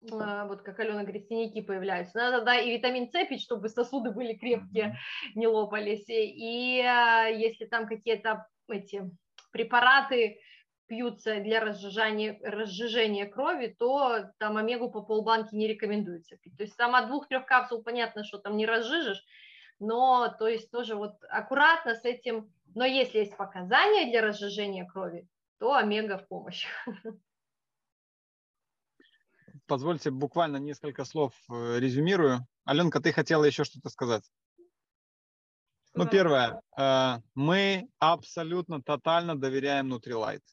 э, 0.02 0.48
вот 0.48 0.64
как 0.64 0.80
Алена 0.80 1.04
говорит, 1.04 1.28
синяки 1.28 1.62
появляются. 1.62 2.18
Надо 2.18 2.44
да, 2.44 2.60
и 2.60 2.76
витамин 2.76 3.12
С 3.12 3.26
пить, 3.28 3.44
чтобы 3.44 3.70
сосуды 3.70 4.10
были 4.10 4.34
крепкие, 4.34 4.98
не 5.36 5.46
лопались. 5.46 6.06
И 6.10 6.82
э, 6.82 7.38
если 7.38 7.66
там 7.66 7.88
какие-то 7.88 8.48
эти 8.72 9.10
препараты 9.52 10.40
пьются 10.88 11.40
для 11.40 11.60
разжижения, 11.60 12.40
разжижения 12.42 13.26
крови, 13.26 13.76
то 13.78 14.32
там 14.40 14.58
омегу 14.58 14.90
по 14.90 15.02
полбанки 15.02 15.54
не 15.54 15.68
рекомендуется 15.68 16.38
пить. 16.38 16.58
То 16.58 16.64
есть 16.64 16.80
от 16.80 17.08
двух-трех 17.08 17.46
капсул 17.46 17.84
понятно, 17.84 18.24
что 18.24 18.38
там 18.38 18.58
не 18.58 18.66
разжижишь, 18.66 19.24
но 19.80 20.34
то 20.40 20.48
есть 20.48 20.72
тоже 20.72 20.96
вот 20.96 21.16
аккуратно 21.30 21.96
с 21.96 22.06
этим. 22.06 22.52
Но 22.74 22.86
если 22.86 23.20
есть 23.20 23.36
показания 23.36 24.10
для 24.10 24.22
разжижения 24.22 24.86
крови, 24.86 25.28
то 25.60 25.74
омега 25.74 26.18
в 26.18 26.28
помощь. 26.28 26.66
Позвольте 29.66 30.12
буквально 30.12 30.58
несколько 30.58 31.04
слов 31.04 31.34
э, 31.52 31.80
резюмирую. 31.80 32.48
Аленка, 32.64 33.02
ты 33.02 33.12
хотела 33.12 33.44
еще 33.44 33.66
что-то 33.66 33.90
сказать? 33.90 34.24
Ну, 35.98 36.08
первое, 36.08 36.62
э, 36.78 37.20
мы 37.34 37.90
абсолютно 38.00 38.82
тотально 38.82 39.36
доверяем 39.36 39.94
Nutrilite. 39.94 40.44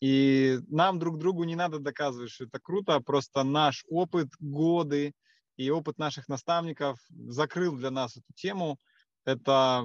И 0.00 0.58
нам 0.68 0.98
друг 0.98 1.18
другу 1.18 1.44
не 1.44 1.56
надо 1.56 1.78
доказывать, 1.78 2.30
что 2.30 2.44
это 2.44 2.58
круто, 2.58 2.94
а 2.94 3.00
просто 3.00 3.42
наш 3.42 3.84
опыт, 3.88 4.28
годы 4.38 5.12
и 5.56 5.70
опыт 5.70 5.98
наших 5.98 6.28
наставников 6.28 6.98
закрыл 7.10 7.76
для 7.76 7.90
нас 7.90 8.16
эту 8.16 8.32
тему. 8.34 8.78
Это 9.24 9.84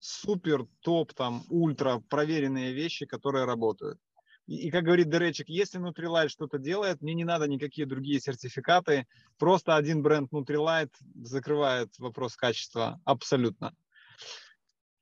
супер, 0.00 0.66
топ, 0.80 1.14
там, 1.14 1.44
ультра 1.48 2.02
проверенные 2.10 2.74
вещи, 2.74 3.06
которые 3.06 3.44
работают. 3.44 3.98
И, 4.46 4.56
и 4.66 4.70
как 4.70 4.84
говорит 4.84 5.08
Деречик, 5.08 5.48
если 5.48 5.80
Nutrilite 5.80 6.28
что-то 6.28 6.58
делает, 6.58 7.00
мне 7.00 7.14
не 7.14 7.24
надо 7.24 7.46
никакие 7.46 7.86
другие 7.86 8.20
сертификаты. 8.20 9.06
Просто 9.38 9.76
один 9.76 10.02
бренд 10.02 10.32
Nutrilite 10.32 10.92
закрывает 11.14 11.96
вопрос 11.98 12.36
качества 12.36 13.00
абсолютно. 13.04 13.74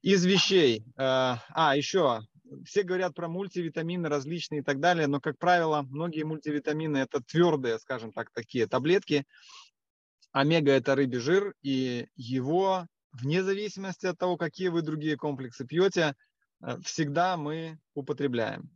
Из 0.03 0.25
вещей. 0.25 0.85
Э, 0.97 1.37
а, 1.51 1.77
еще 1.77 2.23
все 2.65 2.83
говорят 2.83 3.15
про 3.15 3.29
мультивитамины 3.29 4.09
различные 4.09 4.61
и 4.61 4.65
так 4.65 4.81
далее, 4.81 5.07
но, 5.07 5.21
как 5.21 5.39
правило, 5.39 5.83
многие 5.83 6.23
мультивитамины 6.23 6.99
это 6.99 7.21
твердые, 7.21 7.79
скажем 7.79 8.13
так, 8.13 8.31
такие 8.31 8.67
таблетки. 8.67 9.27
Омега 10.33 10.73
это 10.73 10.95
рыбий 10.95 11.19
жир, 11.19 11.55
и 11.63 12.07
его, 12.17 12.87
вне 13.13 13.43
зависимости 13.43 14.07
от 14.07 14.19
того, 14.19 14.37
какие 14.37 14.69
вы 14.69 14.83
другие 14.83 15.17
комплексы 15.17 15.67
пьете, 15.67 16.15
э, 16.61 16.79
всегда 16.85 17.37
мы 17.37 17.79
употребляем. 17.95 18.71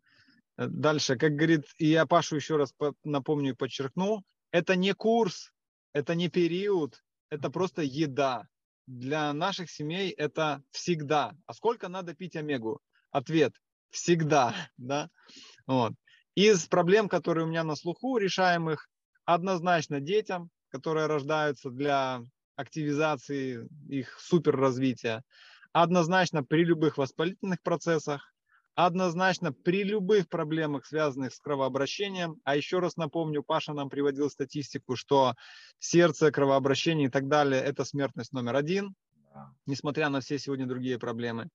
Э, 0.57 0.67
дальше, 0.67 1.17
как 1.17 1.33
говорит, 1.33 1.67
и 1.79 1.87
я 1.87 2.07
Пашу 2.07 2.37
еще 2.37 2.57
раз 2.57 2.75
напомню 3.05 3.53
и 3.53 3.57
подчеркну, 3.57 4.25
это 4.51 4.77
не 4.77 4.93
курс, 4.93 5.53
это 5.93 6.15
не 6.15 6.29
период, 6.29 7.03
это 7.31 7.51
просто 7.51 7.83
еда. 7.83 8.49
Для 8.93 9.33
наших 9.33 9.71
семей 9.71 10.11
это 10.11 10.63
всегда. 10.71 11.35
А 11.47 11.55
сколько 11.55 11.89
надо 11.89 12.13
пить 12.15 12.37
омегу? 12.37 12.79
Ответ– 13.11 13.55
всегда. 13.91 14.55
Да? 14.77 15.09
Вот. 15.67 15.95
Из 16.35 16.67
проблем, 16.67 17.09
которые 17.09 17.47
у 17.47 17.49
меня 17.49 17.65
на 17.65 17.75
слуху, 17.75 18.19
решаемых, 18.19 18.91
однозначно 19.25 20.01
детям, 20.01 20.51
которые 20.69 21.07
рождаются 21.07 21.71
для 21.71 22.21
активизации 22.55 23.67
их 23.89 24.21
суперразвития, 24.21 25.23
однозначно 25.73 26.45
при 26.45 26.63
любых 26.63 26.99
воспалительных 26.99 27.63
процессах, 27.63 28.32
однозначно 28.75 29.53
при 29.53 29.85
любых 29.85 30.29
проблемах, 30.29 30.87
связанных 30.87 31.35
с 31.35 31.41
кровообращением. 31.41 32.41
А 32.45 32.57
еще 32.57 32.79
раз 32.79 32.97
напомню, 32.97 33.43
Паша 33.43 33.73
нам 33.73 33.89
приводил 33.89 34.31
статистику, 34.31 34.97
что 34.97 35.35
сердце, 35.79 36.31
кровообращение 36.31 37.09
и 37.09 37.11
так 37.11 37.29
далее– 37.29 37.61
это 37.65 37.85
смертность 37.85 38.33
номер 38.33 38.57
один, 38.57 38.95
несмотря 39.67 40.09
на 40.09 40.21
все 40.21 40.39
сегодня 40.39 40.67
другие 40.67 40.99
проблемы 40.99 41.49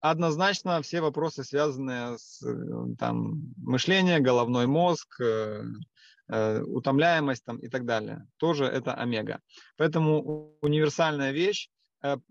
однозначно 0.00 0.80
все 0.82 1.00
вопросы, 1.00 1.44
связанные 1.44 2.18
с 2.18 2.42
э, 2.42 2.94
там, 2.98 3.52
мышлением, 3.56 4.22
головной 4.22 4.66
мозг, 4.66 5.20
э, 5.20 5.64
э, 6.28 6.62
утомляемость 6.62 7.44
там, 7.44 7.58
и 7.58 7.68
так 7.68 7.84
далее. 7.84 8.26
Тоже 8.36 8.64
это 8.64 8.94
омега. 8.94 9.40
Поэтому 9.76 10.54
универсальная 10.60 11.32
вещь. 11.32 11.68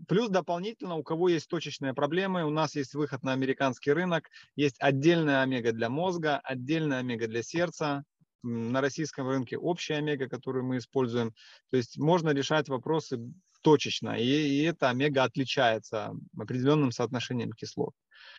Плюс 0.08 0.30
дополнительно, 0.30 0.96
у 0.96 1.04
кого 1.04 1.30
есть 1.30 1.50
точечные 1.50 1.94
проблемы, 1.94 2.46
у 2.46 2.50
нас 2.50 2.76
есть 2.76 2.94
выход 2.94 3.24
на 3.24 3.34
американский 3.34 3.92
рынок, 3.92 4.30
есть 4.56 4.78
отдельная 4.80 5.42
омега 5.42 5.74
для 5.74 5.90
мозга, 5.90 6.40
отдельная 6.44 7.00
омега 7.00 7.28
для 7.28 7.44
сердца, 7.44 8.04
на 8.44 8.82
российском 8.82 9.28
рынке 9.28 9.58
общая 9.58 9.96
омега, 9.96 10.30
которую 10.30 10.66
мы 10.66 10.78
используем. 10.78 11.34
То 11.70 11.78
есть 11.78 11.98
можно 11.98 12.30
решать 12.30 12.70
вопросы 12.70 13.20
точечно, 13.62 14.18
и, 14.18 14.24
и 14.24 14.64
это 14.64 14.90
омега 14.90 15.24
отличается 15.24 16.14
определенным 16.38 16.92
соотношением 16.92 17.52
кислот. 17.52 17.94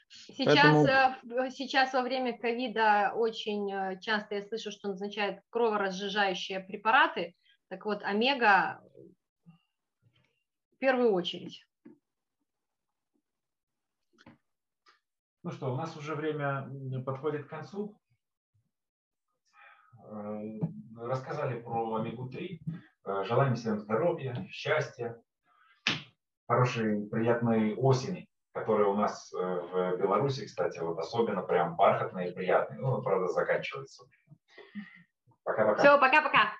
Сейчас, 0.08 0.54
Поэтому... 0.54 0.86
Э, 0.86 1.50
сейчас 1.50 1.92
во 1.92 2.02
время 2.02 2.38
ковида 2.38 3.12
очень 3.14 3.70
э, 3.70 4.00
часто 4.00 4.36
я 4.36 4.42
слышу, 4.42 4.70
что 4.70 4.88
назначают 4.88 5.40
кроворазжижающие 5.50 6.60
препараты. 6.60 7.34
Так 7.68 7.84
вот, 7.84 8.02
омега 8.02 8.80
в 10.78 10.80
первую 10.80 11.12
очередь. 11.12 11.66
Ну 15.42 15.50
что, 15.50 15.72
у 15.72 15.76
нас 15.76 15.96
уже 15.96 16.14
время 16.14 16.70
подходит 17.04 17.46
к 17.46 17.50
концу. 17.50 18.00
Э, 20.04 20.60
рассказали 20.96 21.60
про 21.60 21.96
омегу-3. 21.96 22.60
Э, 23.06 23.24
желаем 23.24 23.56
всем 23.56 23.80
здоровья, 23.80 24.46
счастья, 24.52 25.20
хорошей, 26.46 27.08
приятной 27.08 27.74
осени, 27.74 28.28
которая 28.52 28.86
у 28.86 28.94
нас 28.94 29.32
э, 29.32 29.36
в 29.36 29.96
Беларуси, 29.98 30.46
кстати, 30.46 30.78
вот 30.78 30.96
особенно 31.00 31.42
прям 31.42 31.74
бархатная 31.74 32.28
и 32.28 32.34
приятная. 32.34 32.78
Ну, 32.78 33.02
правда, 33.02 33.26
заканчивается. 33.26 34.04
Пока-пока. 35.42 35.80
Все, 35.80 35.98
пока-пока. 35.98 36.52